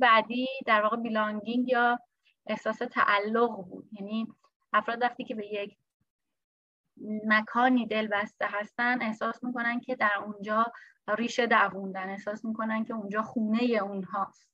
بعدی 0.00 0.48
در 0.66 0.82
واقع 0.82 0.96
بیلانگینگ 0.96 1.68
یا 1.68 1.98
احساس 2.46 2.78
تعلق 2.78 3.50
بود. 3.50 3.88
یعنی 3.92 4.26
افراد 4.72 5.02
وقتی 5.02 5.24
که 5.24 5.34
به 5.34 5.46
یک 5.46 5.78
مکانی 7.26 7.86
دل 7.86 8.06
بسته 8.06 8.46
هستن 8.48 9.02
احساس 9.02 9.44
می‌کنن 9.44 9.80
که 9.80 9.96
در 9.96 10.18
اونجا 10.24 10.72
ریشه 11.08 11.46
دووندن 11.46 12.10
احساس 12.10 12.44
می‌کنن 12.44 12.84
که 12.84 12.94
اونجا 12.94 13.22
خونه 13.22 13.62
اونهاست. 13.62 14.53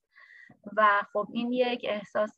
و 0.76 1.02
خب 1.12 1.28
این 1.32 1.52
یک 1.52 1.86
احساس 1.88 2.34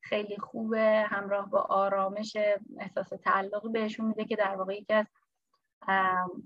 خیلی 0.00 0.36
خوبه 0.38 1.06
همراه 1.08 1.50
با 1.50 1.60
آرامش 1.60 2.36
احساس 2.78 3.08
تعلق 3.08 3.72
بهشون 3.72 4.06
میده 4.06 4.24
که 4.24 4.36
در 4.36 4.56
واقع 4.56 4.74
یکی 4.74 4.94
از 4.94 5.06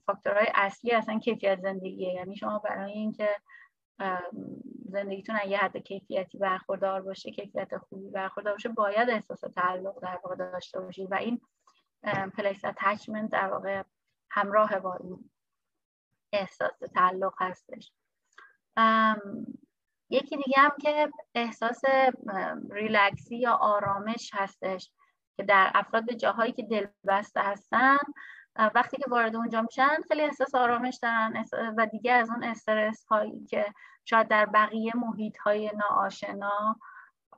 فاکتورهای 0.06 0.46
اصلی 0.54 0.92
اصلا 0.92 1.18
کیفیت 1.18 1.60
زندگیه. 1.60 2.14
یعنی 2.14 2.36
شما 2.36 2.58
برای 2.58 2.92
اینکه 2.92 3.28
زندگیتون 4.88 5.36
یه 5.48 5.58
حد 5.58 5.76
کیفیتی 5.76 6.38
برخوردار 6.38 7.02
باشه 7.02 7.30
کیفیت 7.30 7.78
خوبی 7.78 8.10
برخوردار 8.10 8.52
باشه 8.52 8.68
باید 8.68 9.10
احساس 9.10 9.40
تعلق 9.40 10.00
در 10.02 10.20
واقع 10.24 10.36
داشته 10.36 10.80
باشید 10.80 11.12
و 11.12 11.14
این 11.14 11.40
پلیس 12.36 12.64
اتچمنت 12.64 13.30
در 13.30 13.46
واقع 13.46 13.82
همراه 14.30 14.78
با 14.78 14.94
این 14.94 15.30
احساس 16.32 16.78
تعلق 16.94 17.34
هستش. 17.38 17.92
یکی 20.12 20.36
دیگه 20.36 20.58
هم 20.58 20.72
که 20.80 21.10
احساس 21.34 21.80
ریلکسی 22.70 23.36
یا 23.36 23.52
آرامش 23.52 24.30
هستش 24.34 24.90
که 25.36 25.42
در 25.42 25.70
افراد 25.74 26.06
به 26.06 26.14
جاهایی 26.14 26.52
که 26.52 26.62
دلبسته 26.62 27.40
هستن 27.40 27.98
وقتی 28.74 28.96
که 28.96 29.04
وارد 29.10 29.36
اونجا 29.36 29.62
میشن 29.62 29.96
خیلی 30.08 30.22
احساس 30.22 30.54
آرامش 30.54 30.98
دارن 31.02 31.44
و 31.76 31.86
دیگه 31.86 32.12
از 32.12 32.30
اون 32.30 32.44
استرس 32.44 33.04
هایی 33.04 33.44
که 33.44 33.66
شاید 34.04 34.28
در 34.28 34.46
بقیه 34.46 34.92
محیط 34.96 35.38
های 35.38 35.70
ناآشنا 35.76 36.76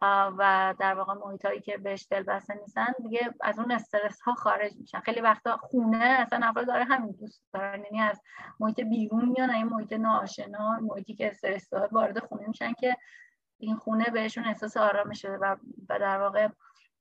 و 0.03 0.75
در 0.79 0.95
واقع 0.95 1.15
محیط 1.15 1.45
هایی 1.45 1.61
که 1.61 1.79
بهش 1.79 2.07
دل 2.11 2.23
بسته 2.23 2.55
نیستن 2.55 2.87
دیگه 3.03 3.35
از 3.41 3.59
اون 3.59 3.73
استرس 3.73 4.21
ها 4.21 4.35
خارج 4.35 4.77
میشن. 4.77 5.01
خیلی 5.01 5.21
وقتا 5.21 5.57
خونه 5.57 6.05
اصلا 6.05 6.47
افراد 6.47 6.67
داره 6.67 6.85
همین 6.85 7.13
دوست 7.13 7.43
دارن 7.53 7.85
یعنی 7.85 8.01
از 8.01 8.21
محیط 8.61 8.81
بیرون 8.81 9.29
میان 9.29 9.51
این 9.51 9.67
محیط 9.67 9.93
ناآشنا 9.93 10.79
محیطی 10.81 11.15
که 11.15 11.29
استرس 11.29 11.69
داره 11.69 11.89
وارد 11.93 12.19
خونه 12.19 12.49
میشن 12.49 12.73
که 12.73 12.97
این 13.59 13.77
خونه 13.77 14.05
بهشون 14.05 14.45
احساس 14.45 14.77
آرامش 14.77 15.23
شده 15.23 15.39
و 15.39 15.57
در 15.89 16.21
واقع 16.21 16.49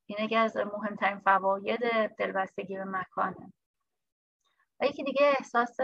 اینه 0.06 0.28
که 0.28 0.38
از 0.38 0.58
مهمترین 0.58 1.20
فواید 1.20 1.80
دلبستگی 2.18 2.78
به 2.78 2.86
مکانه. 2.86 3.54
و 4.80 4.86
یکی 4.86 5.04
دیگه 5.04 5.34
احساس 5.40 5.78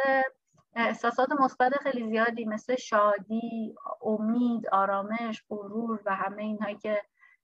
احساسات 0.79 1.31
مثبت 1.31 1.77
خیلی 1.83 2.09
زیادی 2.09 2.45
مثل 2.45 2.75
شادی، 2.75 3.75
امید، 4.01 4.67
آرامش، 4.67 5.43
غرور 5.49 6.01
و 6.05 6.15
همه 6.15 6.43
اینهایی 6.43 6.75
که 6.75 7.01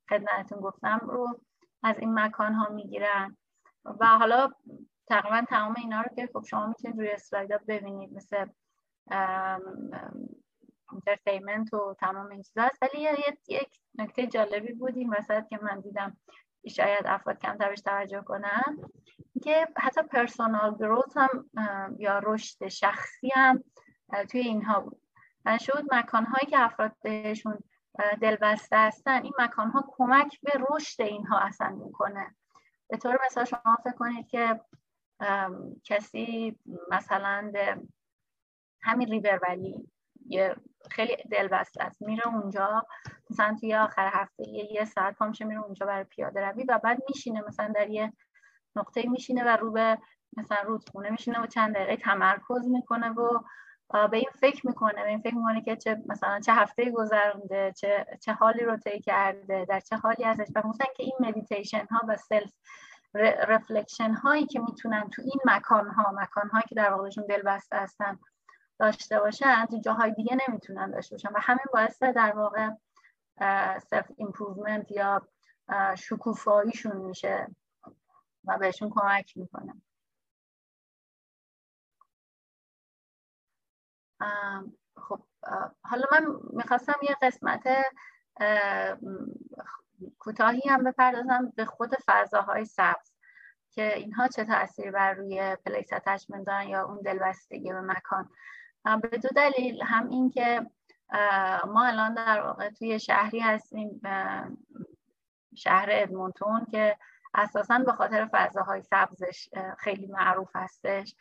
خدمتتون 0.10 0.60
گفتم 0.60 1.00
رو 1.04 1.40
از 1.84 2.00
این 2.00 2.20
مکان 2.20 2.54
ها 2.54 2.70
می‌گیرن. 2.70 3.38
و 4.00 4.06
حالا 4.06 4.50
تقریبا 5.08 5.42
تمام 5.50 5.76
اینا 5.78 6.02
رو 6.02 6.16
که 6.16 6.30
خب 6.34 6.44
شما 6.46 6.68
می‌تونید 6.68 6.98
روی 6.98 7.18
ها 7.34 7.60
ببینید 7.68 8.14
مثل 8.14 8.46
entertainment 10.94 11.74
و 11.74 11.96
تمام 12.00 12.30
این 12.30 12.42
چیزا 12.42 12.62
هست. 12.62 12.78
ولی 12.82 13.02
یک 13.48 13.80
نکته 13.98 14.28
جالبی 14.28 14.74
بود 14.74 14.98
این 14.98 15.14
وسط 15.14 15.48
که 15.48 15.60
من 15.62 15.80
دیدم. 15.80 16.18
شاید 16.70 17.08
افراد 17.08 17.40
کمتر 17.40 17.70
بهش 17.70 17.82
توجه 17.82 18.22
کنن. 18.22 18.78
که 19.44 19.68
حتی 19.78 20.02
personal 20.02 20.76
growth 20.76 21.18
هم 21.18 21.46
یا 22.00 22.20
رشد 22.20 22.68
شخصی 22.68 23.30
هم 23.36 23.64
توی 24.30 24.40
اینها 24.40 24.80
بود. 24.80 25.02
من 25.46 25.58
شد 25.58 25.84
مکانهایی 25.92 26.46
که 26.46 26.60
افراد 26.60 26.92
بهشون 27.02 27.60
دلبسته 28.22 28.78
هستن 28.78 29.24
این 29.24 29.34
مکانها 29.40 29.86
کمک 29.88 30.40
به 30.42 30.52
رشد 30.70 31.02
اینها 31.02 31.40
اصلا 31.40 31.70
می‌کنه. 31.70 32.36
به 32.90 32.98
طور 32.98 33.20
مثال 33.26 33.46
شما 33.46 33.78
فکر 33.84 33.94
کنید 33.94 34.28
که 34.28 34.62
کسی 35.84 36.60
مثلا 36.92 37.50
به 37.54 37.82
همین 38.82 39.12
ریور 39.12 39.40
ولی 39.48 39.90
یه 40.28 40.56
خیلی 40.92 41.16
دلبسته 41.32 41.84
است 41.84 42.02
میره 42.02 42.28
اونجا 42.28 42.86
مثلا 43.30 43.58
توی 43.60 43.76
آخر 43.76 44.10
هفته 44.14 44.50
یه, 44.50 44.74
یه 44.74 44.86
ساعت 44.86 45.16
پا 45.18 45.23
میشه 45.23 45.46
میره 45.46 45.62
اونجا 45.62 45.86
برای 45.86 46.04
پیاده 46.04 46.50
روی 46.50 46.64
و 46.64 46.80
بعد 46.84 47.02
میشینه 47.10 47.44
مثلا 47.48 47.74
در 47.76 47.90
یه 47.90 48.14
نقطه 48.76 49.10
میشینه 49.10 49.44
و 49.44 49.58
رو 49.58 49.72
به 49.72 49.98
مثلا 50.38 50.58
رودخونه 50.66 51.10
میشینه 51.10 51.44
و 51.44 51.48
چند 51.48 51.76
دقیقه 51.76 51.98
تمرکز 51.98 52.68
می‌کنه 52.68 53.10
و 53.10 53.40
به 54.08 54.18
این 54.18 54.30
فکر 54.40 54.68
می‌کنه 54.68 55.04
به 55.04 55.10
این 55.10 55.20
فکر 55.20 55.36
می‌کنه 55.36 55.62
که 55.62 55.76
چه 55.76 56.02
مثلا 56.08 56.40
چه 56.40 56.54
هفته 56.54 56.92
گذرونده 56.92 57.74
چه 57.78 58.06
چه 58.22 58.34
حالی 58.34 58.64
رو 58.64 58.78
طی 58.78 59.00
کرده 59.00 59.66
در 59.70 59.80
چه 59.80 59.96
حالی 59.96 60.24
ازش 60.24 60.48
و 60.56 60.68
مثلا 60.68 60.88
که 60.98 61.04
این 61.04 61.16
مدیتیشن 61.20 61.86
ها 61.92 62.02
و 62.08 62.18
self 62.18 62.54
reflection 63.48 64.14
هایی 64.14 64.46
که 64.46 64.60
می‌تونن 64.60 65.10
تو 65.10 65.22
این 65.22 65.40
مکان 65.46 65.90
ها 65.90 66.12
مکان 66.12 66.50
هایی 66.50 66.64
که 66.70 66.76
در 66.76 66.94
واقعشون 66.94 67.26
دل 67.26 67.42
بسته 67.42 67.78
هستن 67.78 68.20
داشته 68.80 69.20
باشن 69.20 69.66
تو 69.66 69.80
جاهای 69.86 70.12
دیگه 70.12 70.38
نمی‌تونن 70.48 70.92
داشته 70.92 71.16
باشن 71.16 71.30
و 71.30 71.40
همین 71.42 71.66
باعث 71.74 72.04
در 72.04 72.34
واقع 72.36 72.70
self 73.80 74.12
improvement 74.18 74.92
یا 74.92 75.28
شکوفاییشون 75.98 76.98
میشه 76.98 77.56
و 78.46 78.58
بهشون 78.58 78.90
کمک 78.90 79.38
می‌کنه. 79.38 79.74
خب 84.98 85.22
حالا 85.84 86.04
من 86.12 86.26
می‌خواستم 86.54 87.00
یه 87.02 87.16
قسمت 87.22 87.64
کوتاهی 90.20 90.62
هم 90.70 90.84
بپردازم 90.84 91.54
به 91.56 91.66
خود 91.66 91.96
فضاهای 92.06 92.66
سبز 92.66 93.12
که 93.72 93.96
اینها 93.98 94.28
چه 94.28 94.46
تاثیری 94.46 94.92
بر 94.92 95.14
روی 95.14 95.56
پلیس 95.66 95.94
اتچمنت 95.94 96.46
دارن 96.46 96.68
یا 96.68 96.86
اون 96.86 97.02
دلبستگی 97.02 97.74
به 97.74 97.82
مکان. 97.82 98.30
به 99.02 99.18
دو 99.18 99.30
دلیل 99.36 99.84
هم 99.84 100.10
این 100.10 100.30
که 100.30 100.72
ما 101.68 101.86
الان 101.86 102.14
در 102.14 102.42
واقع 102.42 102.70
توی 102.70 103.00
شهری 103.00 103.40
هستیم 103.40 104.02
شهر 105.56 105.88
ادمونتون 105.92 106.66
که 106.72 106.98
اساسا 107.34 107.80
به 107.80 107.92
خاطر 107.92 108.30
فضاهای 108.32 108.82
سبزش 108.82 109.50
خیلی 109.78 110.08
معروف 110.08 110.50
هستش 110.56 111.16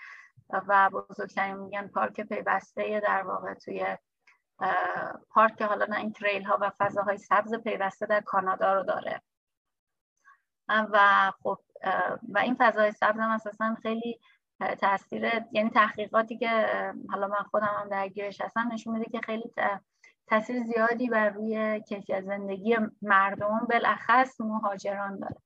و 0.50 0.90
بزرگترین 0.90 1.56
میگن 1.56 1.88
پارک 1.88 2.20
پیوسته 2.20 3.00
در 3.00 3.22
واقع 3.22 3.54
توی 3.54 3.96
پارک 5.30 5.62
حالا 5.62 5.86
نه 5.86 5.96
این 5.96 6.12
تریل 6.12 6.42
ها 6.42 6.58
و 6.60 6.70
فضاهای 6.78 7.18
سبز 7.18 7.54
پیوسته 7.54 8.06
در 8.06 8.20
کانادا 8.20 8.74
رو 8.74 8.82
داره. 8.82 9.22
و 10.68 11.32
خب 11.42 11.58
و 12.28 12.38
این 12.38 12.56
فضای 12.58 12.92
سبز 12.92 13.18
هم 13.18 13.30
اساسا 13.30 13.76
خیلی 13.82 14.20
تاثیر 14.60 15.30
یعنی 15.52 15.70
تحقیقاتی 15.70 16.38
که 16.38 16.66
حالا 17.10 17.28
من 17.28 17.42
خودم 17.50 17.76
هم 17.80 17.88
درگیرش 17.88 18.40
هستم 18.40 18.68
نشون 18.72 18.98
میده 18.98 19.10
که 19.10 19.20
خیلی 19.20 19.52
تاثیر 20.26 20.62
زیادی 20.62 21.08
بر 21.08 21.28
روی 21.28 21.80
کیفیت 21.80 22.20
زندگی 22.20 22.76
مردم 23.02 23.66
بالاخص 23.70 24.40
مهاجران 24.40 25.18
داره. 25.18 25.36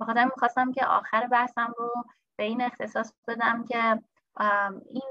بخاطر 0.00 0.24
می‌خواستم 0.24 0.72
که 0.72 0.86
آخر 0.86 1.26
بحثم 1.26 1.72
رو 1.78 2.04
به 2.36 2.44
این 2.44 2.62
اختصاص 2.62 3.12
بدم 3.28 3.64
که 3.64 4.02
این, 4.90 5.02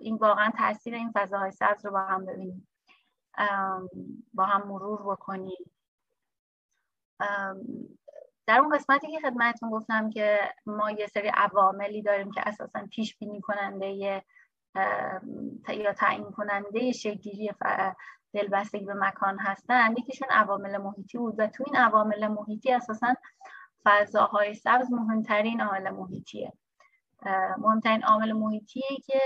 این 0.00 0.16
واقعا 0.16 0.50
تاثیر 0.58 0.94
این 0.94 1.12
فضاهای 1.14 1.52
سبز 1.52 1.86
رو 1.86 1.92
با 1.92 2.00
هم 2.00 2.26
ببینیم. 2.26 2.68
با 4.34 4.44
هم 4.44 4.68
مرور 4.68 5.02
بکنیم. 5.02 5.70
در 8.46 8.58
اون 8.58 8.76
قسمتی 8.76 9.10
که 9.10 9.20
خدمتتون 9.20 9.70
گفتم 9.70 10.10
که 10.10 10.38
ما 10.66 10.90
یه 10.90 11.06
سری 11.06 11.28
عواملی 11.28 12.02
داریم 12.02 12.30
که 12.30 12.48
اساسا 12.48 12.86
پیش 12.90 13.16
بینی 13.16 13.40
کننده 13.40 14.22
یا 15.68 15.92
تعیین 15.96 16.30
کننده 16.30 16.92
شگیری 16.92 17.50
دلبستگی 18.32 18.84
به 18.84 18.94
مکان 18.94 19.38
هستن. 19.38 19.92
یکیشون 19.92 20.28
عوامل 20.30 20.76
محیطی 20.76 21.18
بود 21.18 21.34
و 21.38 21.46
تو 21.46 21.64
این 21.66 21.76
عوامل 21.76 22.28
محیطی 22.28 22.72
اساسا 22.72 23.14
فضاهای 23.84 24.54
سبز 24.54 24.92
مهمترین 24.92 25.60
عامل 25.60 25.90
محیطیه. 25.90 26.52
مهمترین 27.58 28.04
عامل 28.04 28.32
محیطیه 28.32 28.88
که 29.06 29.20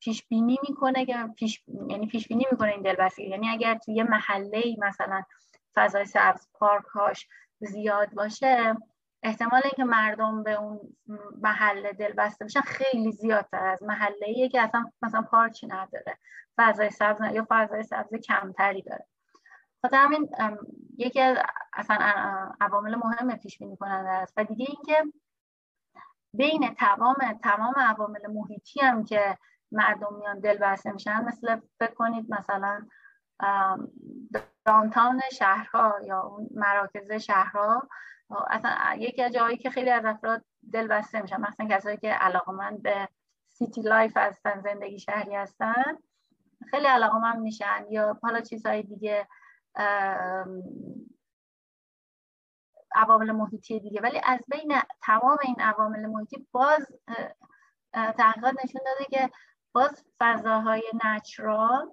پیش 0.00 0.26
بینی 0.28 0.58
می‌کنه 0.68 1.06
که 1.06 1.16
پیش 1.36 1.64
یعنی 1.88 2.06
پیش 2.06 2.28
بینی 2.28 2.46
می‌کنه 2.50 2.72
این 2.72 2.82
دلبستگی. 2.82 3.28
یعنی 3.28 3.48
اگر 3.48 3.78
توی 3.78 3.94
یه 3.94 4.02
محله 4.02 4.62
مثلا 4.78 5.22
فضای 5.76 6.04
سبز 6.04 6.48
پارک 6.54 6.84
هاش 6.84 7.28
زیاد 7.60 8.10
باشه 8.14 8.76
احتمال 9.22 9.60
اینکه 9.64 9.84
مردم 9.84 10.42
به 10.42 10.52
اون 10.52 10.80
محله 11.42 11.92
دلبسته 11.92 12.44
بشن 12.44 12.60
خیلی 12.60 13.12
زیادتر 13.12 13.66
از 13.66 13.82
محله 13.82 14.48
که 14.48 14.60
اصلا 14.60 14.90
مثلا 15.02 15.22
پارکی 15.22 15.66
نداره 15.66 16.18
فضای 16.58 16.90
سبز 16.90 17.20
یا 17.32 17.46
فضای 17.50 17.82
سبز 17.82 18.14
کمتری 18.14 18.82
داره. 18.82 19.06
خاطر 19.82 19.96
همین 19.96 20.28
یکی 20.98 21.20
از 21.20 21.36
اصلا 21.72 21.96
عوامل 22.60 22.94
مهم 22.94 23.36
پیش 23.36 23.58
بینی 23.58 23.76
کننده 23.76 24.08
است. 24.08 24.34
و 24.36 24.44
دیگه 24.44 24.66
اینکه 24.68 25.12
بین 26.34 26.74
تمام 26.74 27.16
تمام 27.42 27.74
عوامل 27.76 28.26
محیطی 28.26 28.80
هم 28.80 29.04
که 29.04 29.38
مردم 29.72 30.14
میان 30.14 30.40
دل 30.40 30.58
بسته 30.58 30.92
میشن 30.92 31.24
مثل 31.24 31.60
فکر 31.78 31.94
مثلا 32.28 32.86
downtown 34.64 35.20
شهرها 35.32 36.00
یا 36.06 36.20
اون 36.20 36.48
مراکز 36.54 37.12
شهرها 37.12 37.88
اصلا 38.50 38.96
یکی 38.98 39.22
از 39.22 39.32
جایی 39.32 39.56
که 39.56 39.70
خیلی 39.70 39.90
از 39.90 40.04
افراد 40.04 40.44
دل 40.72 40.86
بسته 40.86 41.22
میشن 41.22 41.40
مثلا 41.40 41.68
کسایی 41.70 41.96
که 41.96 42.12
علاقمند 42.12 42.82
به 42.82 43.08
city 43.52 43.82
life 43.82 44.16
هستن 44.16 44.60
زندگی 44.60 44.98
شهری 44.98 45.34
هستن 45.34 45.98
خیلی 46.70 46.86
علاقمند 46.86 47.38
میشن. 47.38 47.84
یا 47.90 48.18
حالا 48.22 48.40
چیزهای 48.40 48.82
دیگه 48.82 49.28
عوامل 52.94 53.32
محیطی 53.32 53.80
دیگه. 53.80 54.00
ولی 54.00 54.20
از 54.24 54.40
بین 54.48 54.72
تمام 55.02 55.38
این 55.42 55.60
عوامل 55.60 56.06
محیطی 56.06 56.46
باز 56.52 56.86
تحقیقات 57.92 58.54
نشون 58.64 58.80
داده 58.84 59.04
که 59.10 59.30
باز 59.72 60.04
فضاهای 60.18 60.82
نچرال 61.04 61.90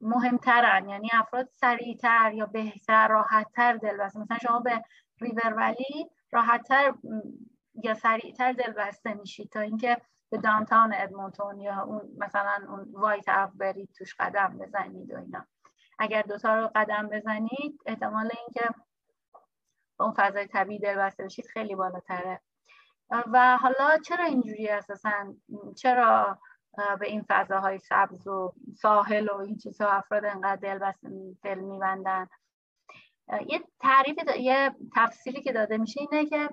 مهمترن. 0.00 0.88
یعنی 0.88 1.10
افراد 1.12 1.48
سریعتر 1.52 2.32
یا 2.34 2.46
بهتر 2.46 3.08
راحتتر 3.08 3.76
دلبسته. 3.76 4.20
مثلا 4.20 4.38
شما 4.42 4.60
به 4.60 4.84
ریور 5.20 5.54
ولی 5.56 6.10
راحتتر 6.32 6.94
یا 7.84 7.94
سریعتر 7.94 8.52
دلبسته 8.52 9.14
میشید 9.14 9.50
تا 9.50 9.60
اینکه 9.60 9.96
به 10.30 10.38
دانتان 10.38 10.94
ادمونتون 10.94 11.60
یا 11.60 11.82
اون 11.82 12.08
مثلا 12.18 12.58
اون 12.68 12.86
وایت 12.92 13.28
اف 13.28 13.50
برید 13.54 13.90
توش 13.98 14.14
قدم 14.20 14.58
بزنید 14.58 15.12
و 15.14 15.18
اینا. 15.18 15.46
اگر 15.98 16.22
دوتا 16.22 16.54
رو 16.54 16.70
قدم 16.74 17.08
بزنید 17.08 17.80
احتمال 17.86 18.30
اینکه 18.38 18.74
به 19.98 20.04
اون 20.04 20.14
فضای 20.16 20.46
طبیعی 20.46 20.78
دلبسته 20.78 21.24
بشید 21.24 21.46
خیلی 21.46 21.74
بالاتره. 21.74 22.40
و 23.10 23.56
حالا 23.56 23.98
چرا 24.04 24.24
اینجوری 24.24 24.68
اساسا؟ 24.68 25.34
چرا 25.76 26.38
به 27.00 27.06
این 27.06 27.24
فضاهای 27.28 27.78
سبز 27.78 28.26
و 28.26 28.52
ساحل 28.76 29.28
و 29.28 29.36
این 29.36 29.56
چیزها 29.56 29.88
افراد 29.88 30.24
انقدر 30.24 30.56
دل 30.56 30.78
بس 30.78 31.04
دل 31.42 31.58
میبندن. 31.58 32.28
یه 33.46 33.60
تعریف 33.80 34.16
یه 34.38 34.74
تفسیری 34.96 35.42
که 35.42 35.52
داده 35.52 35.76
میشه 35.76 36.00
اینه 36.00 36.26
که 36.26 36.48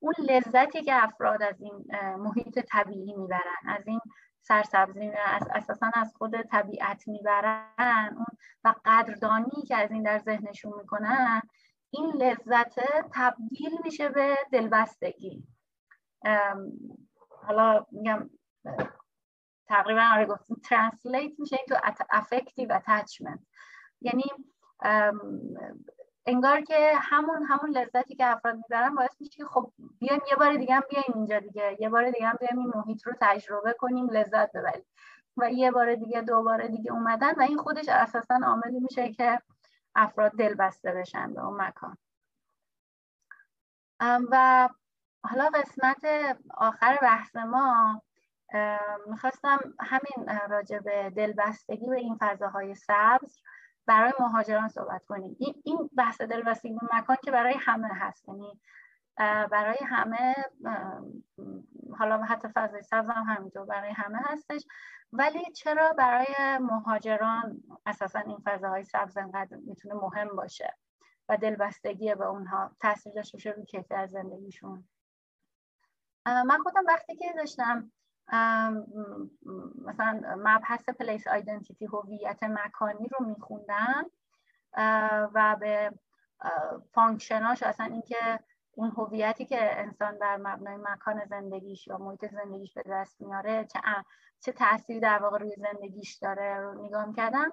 اون 0.00 0.14
لذتی 0.18 0.82
که 0.82 1.04
افراد 1.04 1.42
از 1.42 1.60
این 1.60 1.86
محیط 2.16 2.58
طبیعی 2.58 3.14
می‌برن 3.14 3.68
از 3.68 3.86
این 3.86 4.00
سرسبزی 4.42 5.10
از 5.26 5.48
اساسا 5.54 5.90
از 5.94 6.14
خود 6.18 6.42
طبیعت 6.42 7.08
می‌برن 7.08 8.14
اون 8.16 8.26
و 8.64 8.74
قدردانی 8.84 9.62
که 9.68 9.76
از 9.76 9.90
این 9.90 10.02
در 10.02 10.18
ذهنشون 10.18 10.72
می‌کنن 10.78 11.42
این 11.90 12.06
لذت 12.06 12.80
تبدیل 13.14 13.78
میشه 13.84 14.08
به 14.08 14.36
دلبستگی. 14.52 15.46
حالا 17.46 17.86
میگم 17.92 18.30
تقریبا 19.70 20.02
آره 20.14 20.26
گفتیم 20.26 20.56
translate 20.64 21.32
میشه 21.40 21.56
تو 21.68 21.76
affective 22.10 22.80
attachment 22.88 23.40
یعنی 24.00 24.24
انگار 26.26 26.60
که 26.60 26.92
همون 26.96 27.42
همون 27.42 27.70
لذتی 27.70 28.14
که 28.14 28.26
افراد 28.26 28.56
می‌برن 28.56 28.94
باعث 28.94 29.20
میشه 29.20 29.36
که 29.36 29.44
خب 29.44 29.72
بیایم 29.98 30.20
یه 30.30 30.36
بار 30.36 30.56
دیگه 30.56 30.74
هم 30.74 30.82
بیایم 30.90 31.12
اینجا 31.14 31.38
دیگه 31.38 31.76
یه 31.80 31.88
بار 31.88 32.10
دیگه 32.10 32.26
هم 32.26 32.36
بیایم 32.40 32.58
این 32.58 32.72
محیط 32.74 33.06
رو 33.06 33.12
تجربه 33.20 33.72
کنیم 33.72 34.10
لذت 34.10 34.52
ببریم. 34.52 34.86
و 35.36 35.50
یه 35.52 35.70
بار 35.70 35.94
دیگه 35.94 36.20
دو 36.22 36.42
بار 36.42 36.66
دیگه 36.66 36.92
اومدن 36.92 37.34
و 37.34 37.42
این 37.42 37.58
خودش 37.58 37.88
اساسا 37.88 38.40
عاملی 38.46 38.80
میشه 38.80 39.12
که 39.12 39.40
افراد 39.94 40.32
دل 40.32 40.54
بسته 40.54 40.92
بشن 40.92 41.34
به 41.34 41.44
اون 41.44 41.62
مکان. 41.62 41.96
و 44.30 44.68
حالا 45.24 45.50
قسمت 45.54 46.04
آخر 46.54 46.98
بحث 47.02 47.36
ما 47.36 48.02
می‌خواستم 49.06 49.58
همین 49.80 50.38
راجع 50.48 50.78
به 50.78 51.10
دلبستگی 51.10 51.86
به 51.86 51.96
این 51.96 52.16
فضاهای 52.20 52.74
سبز 52.74 53.38
برای 53.86 54.12
مهاجران 54.20 54.68
صحبت 54.68 55.04
کنیم. 55.04 55.36
این 55.64 55.90
بحث 55.96 56.20
دلبستگی 56.20 56.72
به 56.74 56.98
مکان 56.98 57.16
که 57.24 57.30
برای 57.30 57.54
همه 57.54 57.88
هست 57.88 58.28
یعنی 58.28 58.60
برای 59.50 59.78
همه 59.86 60.34
حالا 61.98 62.22
حتی 62.22 62.48
فضای 62.54 62.82
سبز 62.82 63.08
هم 63.08 63.24
همینطور 63.24 63.64
برای 63.66 63.92
همه 63.92 64.18
هستش. 64.18 64.66
ولی 65.12 65.52
چرا 65.52 65.92
برای 65.92 66.58
مهاجران 66.60 67.62
اساسا 67.86 68.18
این 68.18 68.38
فضاهای 68.44 68.84
سبز 68.84 69.16
انقدر 69.16 69.56
می‌تونه 69.56 69.94
مهم 69.94 70.36
باشه 70.36 70.76
و 71.28 71.36
دلبستگی 71.36 72.14
به 72.14 72.26
اونها 72.26 72.76
تاثیر 72.80 73.12
داشته 73.12 73.36
باشه 73.36 73.50
روی 73.50 73.64
کیفیت 73.64 74.06
زندگیشون؟ 74.06 74.88
من 76.26 76.58
خودم 76.62 76.84
وقتی 76.88 77.16
که 77.16 77.32
داشتم 77.36 77.92
مثلا 79.84 80.20
مبحث 80.36 80.88
place 80.88 81.26
identity 81.26 81.86
هویت 81.86 82.42
مکانی 82.42 83.08
رو 83.08 83.26
میخوندم 83.26 84.10
و 85.34 85.56
به 85.60 85.92
function 86.94 87.48
اش 87.48 87.62
اصلا 87.62 87.86
اینکه 87.86 88.40
اون 88.74 88.90
هویتی 88.90 89.44
که 89.44 89.80
انسان 89.80 90.18
در 90.18 90.36
مبنای 90.36 90.76
مکان 90.76 91.24
زندگیش 91.24 91.86
یا 91.86 91.98
محیط 91.98 92.26
زندگیش 92.26 92.74
به 92.74 92.82
دست 92.86 93.20
میاره 93.20 93.64
چه 93.64 93.80
چه 94.40 94.52
تاثیری 94.52 95.00
در 95.00 95.18
واقع 95.18 95.38
روی 95.38 95.54
زندگیش 95.56 96.14
داره 96.14 96.60
رو 96.60 96.86
نگاه 96.86 97.12
کردم 97.16 97.52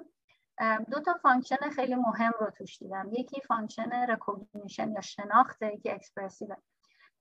دو 0.91 0.99
تا 0.99 1.13
function 1.13 1.69
خیلی 1.75 1.95
مهم 1.95 2.31
رو 2.39 2.49
توش 2.49 2.77
دیدم. 2.77 3.09
یکی 3.11 3.41
function 3.41 3.91
recognition 3.91 4.91
یا 4.91 5.01
شناخته 5.01 5.77
که 5.77 5.93
expressive 5.93 6.55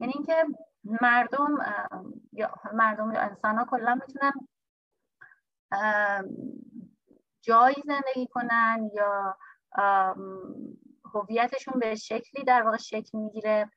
یعنی 0.00 0.12
اینکه 0.16 0.44
مردم 1.00 1.58
یا 2.32 2.54
مردم 2.72 3.12
یا 3.12 3.20
انسان 3.20 3.58
ها 3.58 3.64
کلا 3.64 3.94
می‌تونن 3.94 4.32
جایی 7.42 7.82
زندگی 7.86 8.26
کنن 8.26 8.90
یا 8.94 9.36
هویتشون 11.14 11.80
به 11.80 11.94
شکلی 11.94 12.44
در 12.44 12.62
واقع 12.62 12.76
شکل 12.76 13.18
می‌گیره 13.18 13.70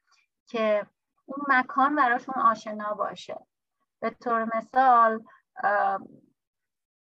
که 0.47 0.87
اون 1.25 1.45
مکان 1.47 1.95
براشون 1.95 2.35
آشنا 2.35 2.93
باشه. 2.93 3.47
به 3.99 4.09
طور 4.09 4.57
مثال 4.57 5.23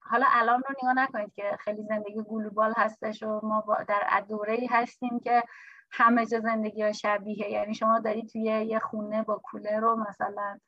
حالا 0.01 0.27
الان 0.31 0.63
رو 0.69 0.75
نگاه 0.83 0.95
نکنید 0.95 1.35
که 1.35 1.57
خیلی 1.61 1.83
زندگی 1.83 2.23
گلوبال 2.23 2.75
هستش 2.77 3.23
و 3.23 3.41
ما 3.43 3.65
در 3.89 4.25
دوره 4.29 4.59
هستیم 4.71 5.21
که 5.21 5.43
همه 5.91 6.27
جا 6.27 6.41
زندگی 6.41 6.83
ها 6.83 6.93
شبیه. 6.93 7.51
یعنی 7.51 7.75
شما 7.75 7.99
دارید 8.01 8.29
توی 8.29 8.43
یه 8.43 8.79
خونه 8.79 9.23
با 9.23 9.41
کوله 9.45 9.81
رو 9.81 10.05
مثلا 10.09 10.59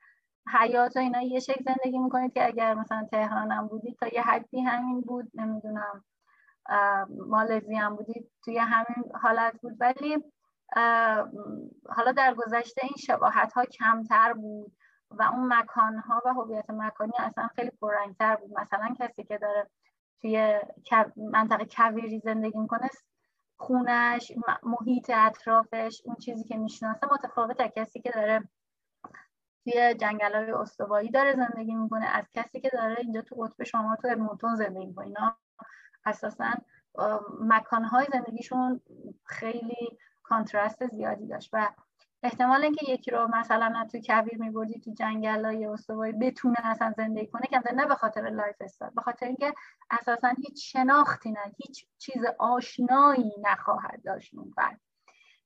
حیات 0.60 0.96
و 0.96 0.98
اینا 0.98 1.22
یه 1.22 1.40
شکل 1.40 1.64
زندگی 1.64 1.98
می‌کنید 1.98 2.32
که 2.32 2.46
اگر 2.46 2.74
مثلا 2.74 3.06
تهران 3.10 3.52
هم 3.52 3.66
بودید 3.66 3.96
تا 4.00 4.06
یه 4.06 4.22
حدی 4.22 4.60
همین 4.60 5.00
بود. 5.00 5.30
نمی‌دونم 5.34 6.04
مالزی 7.26 7.74
هم 7.74 7.96
بودید 7.96 8.30
توی 8.44 8.58
همین 8.58 9.12
حالت 9.22 9.60
بود. 9.60 9.76
ولی 9.80 10.24
حالا 11.88 12.12
در 12.16 12.34
گذشته 12.34 12.80
این 12.82 12.96
شباهت 12.98 13.52
ها 13.52 13.64
کمتر 13.64 14.32
بود 14.32 14.72
و 15.10 15.22
اون 15.22 15.52
مکان 15.52 15.98
ها 15.98 16.22
و 16.26 16.28
هویت 16.28 16.70
مکانی 16.70 17.12
اصلا 17.18 17.48
خیلی 17.56 17.70
پررنگتر 17.70 18.36
بود. 18.36 18.58
مثلا 18.60 18.94
کسی 19.00 19.24
که 19.24 19.38
داره 19.38 19.70
توی 20.20 20.58
منطقه 21.16 21.64
کویری 21.64 22.20
زندگی 22.24 22.58
می‌کنه 22.58 22.88
خونش 23.58 24.32
محیط 24.62 25.10
اطرافش 25.14 26.02
اون 26.04 26.16
چیزی 26.16 26.44
که 26.44 26.56
می‌شناسه 26.56 27.06
متفاوت 27.12 27.60
از 27.60 27.70
کسی 27.76 28.00
که 28.00 28.10
داره 28.10 28.48
توی 29.64 29.94
جنگل 29.94 30.34
های 30.34 30.50
استوایی 30.50 31.10
داره 31.10 31.36
زندگی 31.36 31.74
می‌کنه 31.74 32.06
از 32.06 32.24
کسی 32.34 32.60
که 32.60 32.70
داره 32.72 32.96
اینجا 32.98 33.22
تو 33.22 33.34
قطب 33.34 33.64
شما 33.64 33.96
تو 33.96 34.08
ادمونتون 34.08 34.56
زندگی 34.56 34.86
می‌کنه. 34.86 35.06
اینا 35.06 35.36
اساسا 36.04 36.50
مکانهای 37.40 38.06
زندگیشون 38.12 38.80
خیلی 39.24 39.98
contrast 40.22 40.86
زیادی 40.86 41.26
داشت. 41.26 41.50
و 41.52 41.68
احتمال 42.22 42.62
اینکه 42.62 42.92
یکی 42.92 43.10
رو 43.10 43.28
مثلا 43.28 43.86
تو 43.92 44.00
کویر 44.00 44.38
میبردی 44.38 44.80
تو 44.80 44.90
جنگل 44.90 45.44
های 45.44 45.66
استوایی 45.66 46.12
بتونه 46.12 46.56
اصلا 46.64 46.94
زندگی 46.96 47.26
کنه 47.26 47.42
کمتر 47.42 47.74
نه 47.74 47.86
به 47.86 47.94
خاطر 47.94 48.20
lifestyle 48.20 48.92
به 48.94 49.02
خاطر 49.02 49.26
اینکه 49.26 49.54
اساسا 49.90 50.28
هیچ 50.28 50.72
شناختی 50.72 51.30
نه 51.30 51.54
هیچ 51.56 51.86
چیز 51.98 52.24
آشنایی 52.38 53.32
نخواهد 53.42 54.02
داشت 54.04 54.34
اون 54.34 54.52
فرد. 54.56 54.80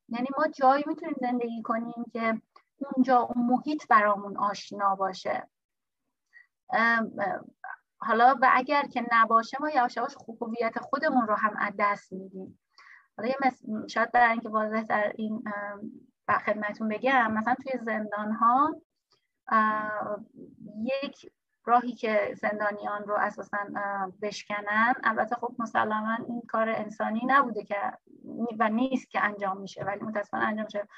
یعنی 0.09 0.29
ما 0.39 0.47
جایی 0.49 0.85
می‌تونیم 0.87 1.17
زندگی 1.21 1.63
کنیم 1.63 2.05
که 2.13 2.41
اونجا 2.79 3.19
اون 3.19 3.47
محیط 3.47 3.87
برامون 3.89 4.37
آشنا 4.37 4.95
باشه. 4.95 5.49
حالا 7.99 8.39
و 8.43 8.51
اگر 8.53 8.83
که 8.83 9.07
نباشه 9.13 9.57
ما 9.61 9.71
یواش 9.71 9.97
یواش 9.97 10.17
هویت 10.41 10.79
خودمون 10.79 11.27
رو 11.27 11.35
هم 11.35 11.57
از 11.59 11.73
دست 11.79 12.13
میدیم. 12.13 12.59
حالا 13.17 13.29
یه 13.29 13.37
شاید 13.89 14.13
برای 14.13 14.33
اینکه 14.33 14.49
واضح 14.49 14.83
در 14.83 15.13
این 15.17 15.45
خدمتون 16.39 16.89
بگم 16.89 17.33
مثلا 17.33 17.55
توی 17.55 17.81
زندان 17.85 18.33
ها 18.33 18.77
یک 20.83 21.33
راهی 21.65 21.93
که 21.93 22.35
زندانیان 22.41 23.05
رو 23.05 23.15
اساسا 23.15 23.59
بشکنن 24.23 24.95
البته 25.05 25.37
خب 25.37 25.55
مسلما 25.59 26.19
این 26.29 26.43
کار 26.49 26.69
انسانی 26.69 27.23
نبوده 27.27 27.65
که 27.65 27.77
و 28.59 28.69
نیست 28.69 29.11
که 29.11 29.25
انجام 29.25 29.61
میشه 29.61 29.85
ولی 29.85 30.01
متاسفانه 30.01 30.45
انجام 30.45 30.65
میشه. 30.65 30.89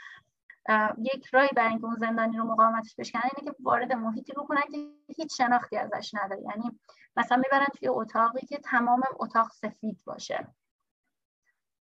یک 0.99 1.27
راهی 1.33 1.49
برای 1.57 1.69
اینکه 1.69 1.85
اون 1.85 1.97
زندانی 1.97 2.37
رو 2.37 2.45
مقاومتش 2.45 2.95
بشکنن 2.97 3.23
اینه 3.37 3.51
که 3.51 3.57
وارد 3.63 3.93
محیطی 3.93 4.33
بکنن 4.33 4.63
که 4.73 4.89
هیچ 5.17 5.37
شناختی 5.37 5.77
ازش 5.77 6.15
نداره. 6.15 6.43
یعنی 6.43 6.81
مثلا 7.17 7.37
می‌برن 7.37 7.67
توی 7.79 7.89
اتاقی 7.89 8.47
که 8.47 8.59
تمام 8.59 9.03
اتاق 9.21 9.53
سفید 9.53 9.99
باشه. 10.05 10.49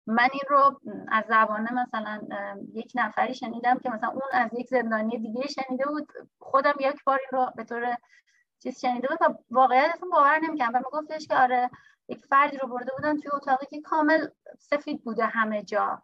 من 0.08 0.28
این 0.32 0.42
رو 0.48 0.80
از 1.08 1.24
زبانه 1.28 1.72
مثلا 1.72 2.20
یک 2.74 2.92
نفری 2.94 3.34
شنیدم 3.34 3.78
که 3.78 3.90
مثلا 3.90 4.08
اون 4.08 4.22
از 4.32 4.50
یک 4.54 4.68
زندانی 4.68 5.18
دیگه 5.18 5.46
شنیده 5.48 5.86
بود. 5.86 6.12
خودم 6.38 6.74
یک 6.80 7.04
بار 7.04 7.18
این 7.18 7.40
رو 7.40 7.52
به 7.56 7.64
طور 7.64 7.96
چیز 8.62 8.80
شنیده 8.80 9.08
بود 9.08 9.18
و 9.20 9.34
واقعیت 9.50 9.90
اصلا 9.94 10.08
باور 10.08 10.38
نمی‌کنم 10.38 10.70
و 10.74 10.78
میگفتش 10.78 11.26
که 11.26 11.34
آره 11.36 11.70
یک 12.08 12.26
فردی 12.26 12.56
رو 12.56 12.68
برده 12.68 12.92
بودن 12.96 13.16
توی 13.16 13.30
اتاقی 13.32 13.66
که 13.66 13.80
کامل 13.80 14.26
سفید 14.58 15.04
بوده 15.04 15.26
همه 15.26 15.62
جا. 15.62 16.02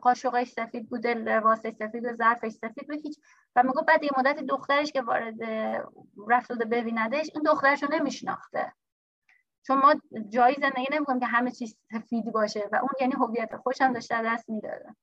قاشقش 0.00 0.48
سفید 0.48 0.88
بوده 0.88 1.14
لباسش 1.14 1.72
سفید 1.78 2.04
و 2.04 2.12
ظرفش 2.12 2.52
سفید 2.52 2.86
بود 2.88 3.00
هیچ. 3.02 3.18
و 3.56 3.62
میگو 3.62 3.82
بعد 3.82 4.04
یه 4.04 4.10
مدت 4.18 4.36
دخترش 4.36 4.92
که 4.92 5.02
وارد 5.02 5.42
رفت 6.28 6.52
ببیندش 6.52 7.30
این 7.34 7.42
دخترش 7.42 7.82
رو 7.82 7.88
نمیشناخته. 7.92 8.72
چون 9.66 9.78
ما 9.78 9.94
جایی 10.28 10.56
زندگی 10.60 10.86
نمی‌کنیم 10.92 11.20
که 11.20 11.26
همه 11.26 11.50
چیز 11.50 11.76
سفید 11.92 12.32
باشه 12.32 12.68
و 12.72 12.76
اون 12.76 12.90
یعنی 13.00 13.12
هویت 13.12 13.56
خوشم 13.56 13.92
داشته 13.92 14.22
دست 14.22 14.50
می‌داده 14.50 14.94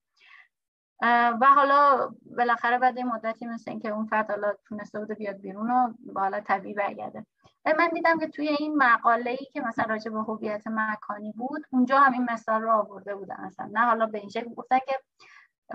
و 1.42 1.46
حالا 1.56 2.10
بالاخره 2.38 2.78
بعد 2.78 2.98
این 2.98 3.08
مدتی 3.08 3.46
مثل 3.46 3.72
اینکه 3.72 3.90
اون 3.90 4.06
فرد 4.06 4.30
حالا 4.30 4.54
تونسته 4.66 5.00
بوده 5.00 5.14
بیاد 5.14 5.36
بیرون 5.36 5.72
و 5.72 5.94
با 6.14 6.22
حالا 6.22 6.40
طبیعی 6.40 6.74
برگرده. 6.74 7.26
من 7.66 7.90
دیدم 7.94 8.20
که 8.20 8.28
توی 8.28 8.48
این 8.48 8.76
مقاله 8.76 9.32
ای 9.32 9.46
که 9.54 9.62
مثلا 9.62 9.86
راجع 9.86 10.12
به 10.12 10.20
هویت 10.20 10.68
مکانی 10.68 11.32
بود 11.32 11.62
اونجا 11.72 12.00
هم 12.00 12.14
این 12.14 12.28
مثال 12.32 12.62
رو 12.62 12.72
آورده 12.72 13.16
بودن 13.16 13.42
مثلا 13.42 13.70
نه 13.74 13.80
حالا 13.80 14.06
به 14.06 14.18
این 14.18 14.30
شکل 14.30 14.54
گفتن 14.54 14.80
که 14.80 15.00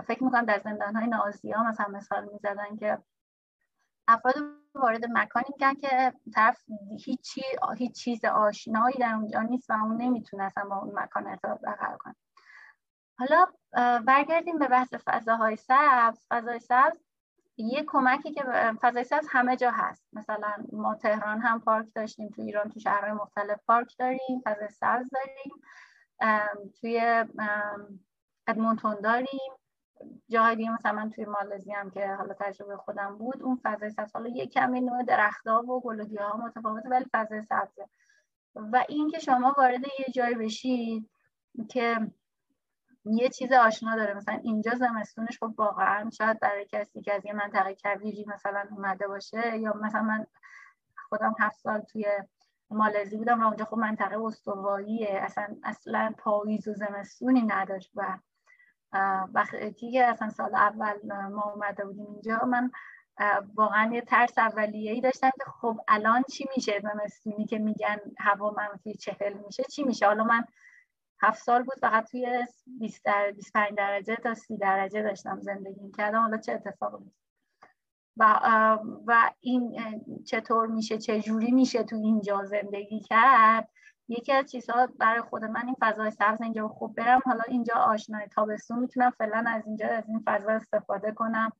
فکر 0.07 0.23
می‌کنم 0.23 0.45
در 0.45 0.59
زندان 0.59 0.95
های 0.95 1.07
نازی 1.07 1.51
ها 1.51 1.63
مثلا 1.63 1.87
مثال 1.87 2.29
می‌زدن 2.33 2.75
که 2.79 2.97
افراد 4.09 4.35
وارد 4.75 5.05
مکانی 5.05 5.45
میگن 5.49 5.73
که 5.73 6.13
طرف 6.35 6.61
هیچ 7.05 7.39
هیچ 7.77 8.03
چیز 8.03 8.25
آشنایی 8.25 8.97
در 8.99 9.13
اونجا 9.13 9.41
نیست 9.41 9.69
و 9.69 9.73
اون 9.73 10.01
نمی‌تونه 10.01 10.43
اصلا 10.43 10.63
با 10.63 10.77
اون 10.77 10.99
مکان 10.99 11.27
ارتباط 11.27 11.59
برقرار 11.61 11.97
کنه. 11.97 12.15
حالا 13.19 13.47
برگردیم 13.99 14.59
به 14.59 14.67
بحث 14.67 14.93
فضاهای 14.93 15.55
سبز. 15.55 16.25
فضای 16.29 16.59
سبز 16.59 16.97
یه 17.57 17.83
کمکی 17.87 18.31
که 18.31 18.43
فضای 18.81 19.03
سبز 19.03 19.27
همه 19.29 19.55
جا 19.55 19.71
هست. 19.71 20.07
مثلا 20.13 20.53
ما 20.71 20.95
تهران 20.95 21.41
هم 21.41 21.59
پارک 21.61 21.87
داشتیم 21.95 22.29
تو 22.29 22.41
ایران 22.41 22.69
تو 22.69 22.79
شهرهای 22.79 23.11
مختلف 23.11 23.59
پارک 23.67 23.95
داریم 23.99 24.41
فضای 24.45 24.69
سبز 24.69 25.09
داریم 25.09 25.53
توی 26.81 27.25
ادمونتون 28.47 28.97
داریم. 29.03 29.58
جاهای 30.29 30.55
دیگه 30.55 30.71
مثلا 30.71 30.91
من 30.91 31.09
توی 31.09 31.25
مالزی 31.25 31.71
هم 31.71 31.89
که 31.89 32.07
حالا 32.07 32.33
تجربه 32.33 32.77
خودم 32.77 33.17
بود 33.17 33.43
اون 33.43 33.59
فضای 33.63 33.89
سبز 33.89 34.15
حالا 34.15 34.29
یه 34.29 34.47
کمی 34.47 34.81
نوع 34.81 35.03
درختها 35.03 35.63
و 35.63 35.81
گل 35.81 36.17
ها 36.17 36.37
متفاوته 36.37 36.89
ولی 36.89 37.05
فضای 37.13 37.41
سبزه. 37.41 37.89
و 38.55 38.85
این 38.89 39.09
که 39.09 39.19
شما 39.19 39.55
وارد 39.57 39.83
یه 39.99 40.13
جایی 40.13 40.35
بشید 40.35 41.09
که 41.69 42.11
یه 43.05 43.29
چیز 43.29 43.51
آشنا 43.51 43.95
داره 43.95 44.13
مثلا 44.13 44.39
اینجا 44.43 44.71
زمستونش 44.75 45.39
خب 45.39 45.53
واقعا 45.57 46.09
شاید 46.09 46.39
برای 46.39 46.65
کسی 46.65 47.01
که 47.01 47.13
از 47.13 47.25
یه 47.25 47.33
منطقه 47.33 47.75
کویری 47.83 48.25
مثلا 48.27 48.65
اومده 48.71 49.07
باشه 49.07 49.57
یا 49.57 49.73
مثلا 49.73 50.01
من 50.01 50.25
خودم 51.09 51.35
هفت 51.39 51.59
سال 51.59 51.79
توی 51.79 52.05
مالزی 52.69 53.17
بودم 53.17 53.41
و 53.41 53.47
اونجا 53.47 53.65
خب 53.65 53.77
منطقه 53.77 54.23
استواییه 54.23 55.19
اصلا 55.21 55.55
اصلا 55.63 56.13
پاییز 56.17 56.67
و 56.67 56.73
زمستونی 56.73 57.41
نداشت 57.41 57.91
و 57.95 58.17
وقتی 59.33 59.91
که 59.91 60.05
اصلا 60.05 60.29
سال 60.29 60.55
اول 60.55 60.93
ما 61.31 61.51
اومده 61.51 61.85
بودیم 61.85 62.05
اینجا 62.05 62.45
من 62.45 62.71
واقعا 63.55 63.93
یه 63.93 64.01
ترس 64.01 64.37
اولیه 64.37 64.91
ای 64.91 65.01
داشتم 65.01 65.29
که 65.29 65.51
خب 65.61 65.79
الان 65.87 66.23
چی 66.23 66.45
میشه؟ 66.55 66.79
زمستونی 66.79 67.45
که 67.45 67.57
میگن 67.57 67.99
هوا 68.17 68.51
منفی 68.57 68.93
چهل 68.93 69.33
میشه 69.33 69.63
چی 69.63 69.83
میشه؟ 69.83 70.05
حالا 70.05 70.23
من 70.23 70.45
هفت 71.21 71.43
سال 71.43 71.63
بود 71.63 71.79
فقط 71.81 72.11
توی 72.11 72.45
20 72.79 73.05
در 73.05 73.31
25 73.31 73.73
درجه 73.77 74.15
تا 74.15 74.33
30 74.33 74.57
درجه 74.57 75.01
داشتم 75.01 75.39
زندگی 75.39 75.91
کردم 75.97 76.21
حالا 76.21 76.37
چه 76.37 76.53
اتفاقی 76.53 77.11
و 78.17 78.39
و 79.07 79.31
این 79.39 79.75
چطور 80.25 80.67
میشه؟ 80.67 80.97
چه 80.97 81.19
جوری 81.19 81.51
میشه 81.51 81.83
تو 81.83 81.95
اینجا 81.95 82.43
زندگی 82.43 82.99
کرد؟ 82.99 83.69
یکی 84.09 84.33
از 84.33 84.51
چیزها 84.51 84.87
برای 84.87 85.21
خود 85.21 85.45
من 85.45 85.65
این 85.65 85.75
فضای 85.81 86.11
سبز 86.11 86.41
اینجا 86.41 86.67
خوب 86.67 86.95
برم. 86.95 87.21
حالا 87.25 87.43
اینجا 87.47 87.73
آشنای 87.75 88.27
تابستون 88.27 88.79
می‌تونم 88.79 89.09
فعلا 89.09 89.43
از 89.47 89.67
اینجا 89.67 89.87
از 89.87 90.03
این 90.07 90.23
فضا 90.25 90.51
استفاده 90.51 91.11
کنم. 91.11 91.51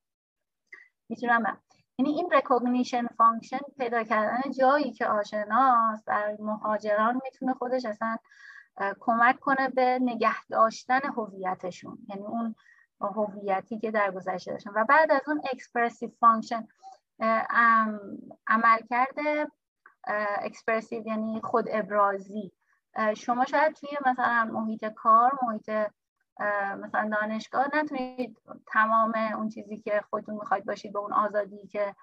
می‌تونم 1.09 1.57
یعنی 1.97 2.11
این 2.11 2.29
recognition 2.31 3.07
function 3.07 3.59
پیدا 3.77 4.03
کردن 4.03 4.51
جایی 4.51 4.91
که 4.91 5.07
آشناست 5.07 6.05
برای 6.05 6.37
مهاجران 6.39 7.21
می‌تونه 7.23 7.53
خودش 7.53 7.85
اصلا 7.85 8.17
کمک 8.99 9.39
کنه 9.39 9.69
به 9.69 9.99
نگه 10.01 10.45
داشتن 10.49 10.99
هویتشون. 11.17 11.97
یعنی 12.09 12.25
اون 12.25 12.55
هویتی 13.01 13.79
که 13.79 13.91
در 13.91 14.11
گذشته 14.11 14.51
داشتن. 14.51 14.71
و 14.75 14.85
بعد 14.85 15.11
از 15.11 15.21
اون 15.27 15.41
expressive 15.53 16.09
function 16.19 16.67
عملکرد 18.47 19.47
expressive 20.41 21.07
یعنی 21.07 21.41
خود 21.43 21.65
ابرازی. 21.71 22.51
شما 23.17 23.45
شاید 23.45 23.73
توی 23.73 23.89
مثلا 24.05 24.49
محیط 24.53 24.85
کار 24.85 25.39
محیط 25.47 25.71
مثلا 26.83 27.09
دانشگاه 27.11 27.67
نتونید 27.73 28.37
تمام 28.67 29.13
اون 29.15 29.49
چیزی 29.49 29.77
که 29.77 30.01
خودتون 30.09 30.35
می‌خواید 30.35 30.65
باشید 30.65 30.93
به 30.93 30.99
اون 30.99 31.13
آزادی 31.13 31.67
که 31.67 31.95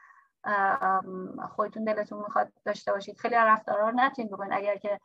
خودتون 1.56 1.84
دلتون 1.84 2.18
می‌خواد 2.18 2.52
داشته 2.64 2.92
باشید. 2.92 3.18
خیلی 3.18 3.34
رفتارا 3.34 3.88
رو 3.88 3.96
نتونید 3.96 4.30
بکنید. 4.30 4.52
اگر 4.52 4.76
که 4.76 5.00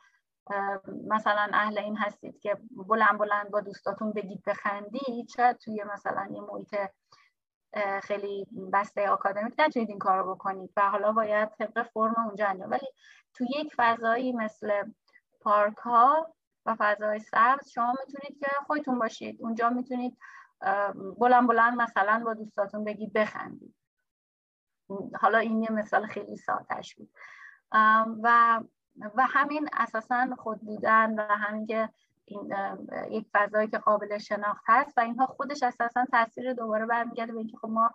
مثلا 1.08 1.48
اهل 1.52 1.78
این 1.78 1.96
هستید 1.96 2.40
که 2.40 2.56
بلند 2.70 3.18
بلند 3.18 3.50
با 3.50 3.60
دوستاتون 3.60 4.12
بگید 4.12 4.42
بخندید 4.46 5.28
شاید 5.36 5.56
توی 5.56 5.84
مثلا 5.94 6.28
یه 6.30 6.40
محیط 6.40 6.76
خیلی 8.02 8.46
بسته 8.72 9.08
آکادمیک 9.08 9.54
نتونید 9.58 9.88
این 9.88 9.98
کار 9.98 10.18
رو 10.18 10.34
بکنید. 10.34 10.70
و 10.76 10.90
حالا 10.90 11.12
باید 11.12 11.48
طبق 11.48 11.82
فرم 11.82 12.14
اونجا 12.26 12.48
انجام. 12.48 12.70
ولی 12.70 12.86
توی 13.34 13.46
یک 13.56 13.74
فضایی 13.76 14.32
مثل 14.32 14.82
پارک 15.40 15.76
ها 15.76 16.34
و 16.66 16.76
فضای 16.78 17.20
سبز 17.20 17.68
شما 17.68 17.94
می‌تونید 18.06 18.40
که 18.40 18.46
خودتون 18.66 18.98
باشید. 18.98 19.42
اونجا 19.42 19.70
می‌تونید 19.70 20.18
بلند 21.18 21.48
بلند 21.48 21.82
مثلا 21.82 22.22
با 22.24 22.34
دوستاتون 22.34 22.84
بگید 22.84 23.12
بخندید. 23.12 23.74
حالا 25.20 25.38
این 25.38 25.62
یه 25.62 25.72
مثال 25.72 26.06
خیلی 26.06 26.36
سادهش 26.36 26.94
بود. 26.94 27.10
و 28.22 28.60
و 29.14 29.26
همین 29.28 29.68
اساسا 29.72 30.28
خود 30.38 30.60
بودن 30.60 31.14
و 31.14 31.22
همین 31.22 31.66
که 31.66 31.88
این 32.24 32.50
یک 33.10 33.26
فضایی 33.32 33.68
که 33.68 33.78
قابل 33.78 34.18
شناخت 34.18 34.64
هست 34.66 34.98
و 34.98 35.00
اینها 35.00 35.26
خودش 35.26 35.62
اساسا 35.62 36.04
تاثیر 36.04 36.52
دوباره 36.52 36.86
برمیگرده 36.86 37.32
به 37.32 37.38
اینکه 37.38 37.56
خب 37.56 37.68
ما 37.68 37.90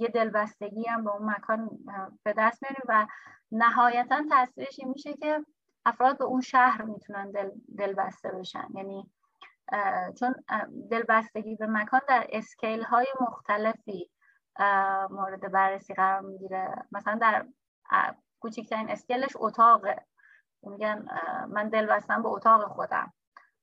یه 0.00 0.08
دلبستگی 0.08 0.84
هم 0.84 1.04
به 1.04 1.10
اون 1.10 1.30
مکان 1.30 1.70
به 2.22 2.34
دست 2.38 2.62
میاریم 2.62 2.82
و 2.88 3.06
نهایتا 3.52 4.22
تاثیرش 4.30 4.76
این 4.78 4.88
میشه 4.88 5.14
که 5.14 5.44
افراد 5.86 6.18
به 6.18 6.24
اون 6.24 6.40
شهر 6.40 6.82
می‌تونن 6.82 7.30
دل 7.30 7.50
دلبسته 7.78 8.32
بشن. 8.32 8.68
یعنی 8.74 9.10
چون 10.20 10.34
دلبستگی 10.90 11.56
به 11.56 11.66
مکان 11.66 12.00
در 12.08 12.26
اسکیل 12.32 12.82
های 12.82 13.06
مختلفی 13.20 14.10
مورد 15.10 15.52
بررسی 15.52 15.94
قرار 15.94 16.20
می‌گیره. 16.20 16.74
مثلا 16.92 17.18
در 17.18 17.46
کوچکترین 18.40 18.90
اسکیلش 18.90 19.32
اتاقه. 19.36 19.96
میگن 20.62 21.06
من 21.48 21.68
دل 21.68 21.86
بستم 21.86 22.22
به 22.22 22.28
اتاق 22.28 22.68
خودم. 22.68 23.12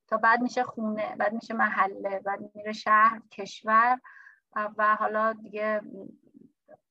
تا 0.07 0.17
بعد 0.17 0.41
میشه 0.41 0.63
خونه 0.63 1.15
بعد 1.15 1.33
میشه 1.33 1.53
محله 1.53 2.19
بعد 2.19 2.39
میره 2.55 2.71
شهر 2.71 3.21
کشور. 3.31 3.99
و 4.77 4.95
حالا 4.95 5.33
دیگه 5.33 5.81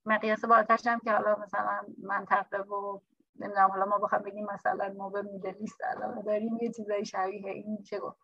مقیاس 0.06 0.44
بالاترش 0.44 0.86
هم 0.86 1.00
که 1.00 1.12
حالا 1.12 1.36
مثلا 1.36 1.80
منطقه 2.02 2.58
و 2.58 3.00
نمی‌دونم 3.36 3.70
حالا 3.70 3.84
ما 3.84 3.98
بخوام 3.98 4.22
بگیم 4.22 4.46
مثلا 4.46 4.94
ما 4.96 5.08
به 5.08 5.22
میدلیست 5.22 5.84
علاقه 5.84 6.22
داریم 6.22 6.58
یه 6.62 6.72
چیزای 6.72 7.04
شبیه 7.04 7.50
این 7.50 7.76
میشه 7.78 7.98
گفت. 7.98 8.18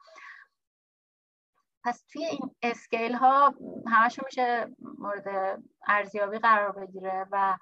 پس 1.84 2.04
توی 2.12 2.24
این 2.24 2.54
اسکیل 2.62 3.14
ها 3.14 3.54
همشون 3.86 4.24
میشه 4.24 4.76
مورد 4.98 5.58
ارزیابی 5.86 6.38
قرار 6.38 6.72
بگیره 6.72 7.26
و 7.32 7.58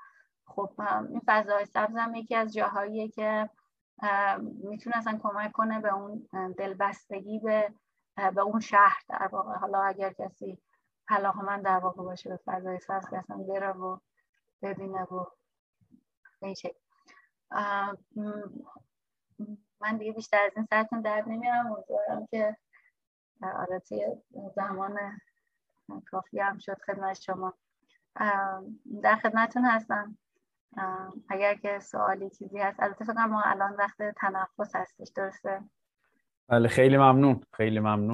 خب 0.46 0.80
این 1.10 1.22
فضای 1.26 1.64
سبز 1.64 1.96
هم 1.96 2.14
یکی 2.14 2.34
از 2.34 2.54
جاهاییه 2.54 3.08
که 3.08 3.50
می‌تونه 4.42 4.96
اصلا 4.96 5.18
کمک 5.22 5.52
کنه 5.52 5.80
به 5.80 5.94
اون 5.94 6.28
دلبستگی 6.58 7.38
به 7.38 7.74
به 8.16 8.40
اون 8.40 8.60
شهر 8.60 9.02
در 9.08 9.28
واقع. 9.32 9.54
حالا 9.54 9.82
اگر 9.82 10.12
کسی 10.12 10.58
علاقه 11.08 11.62
در 11.62 11.78
واقع 11.78 12.02
باشه 12.02 12.30
به 12.30 12.40
فضای 12.44 12.78
سبز 12.80 13.12
اصلا 13.14 13.36
بره 13.36 13.72
و 13.72 13.98
ببینه 14.62 15.02
و 15.02 15.24
به 16.40 16.54
من 19.80 19.96
دیگه 19.96 20.12
بیشتر 20.12 20.38
از 20.46 20.52
این 20.56 20.66
سرتون 20.70 21.00
درد 21.00 21.28
نمیارم 21.28 21.72
امیدوارم 21.72 22.26
که 22.26 22.56
آره 23.42 23.82
زمان 24.56 25.20
کافی 26.10 26.40
هم 26.40 26.58
شد 26.58 26.78
خدمت 26.86 27.20
شما. 27.20 27.54
در 29.02 29.16
خدمتون 29.22 29.64
هستم. 29.64 30.18
اگر 31.28 31.54
که 31.54 31.78
سوالی 31.78 32.30
چیزی 32.30 32.58
هست. 32.58 32.80
البته 32.82 33.04
فکر 33.04 33.26
ما 33.26 33.42
الان 33.42 33.76
وقت 33.78 33.96
تنفس 34.16 34.76
هستش 34.76 35.08
درسته؟ 35.16 35.60
بله 36.48 36.68
خیلی 36.68 36.96
ممنون 36.96 37.40
خیلی 37.52 37.80
ممنون. 37.80 38.04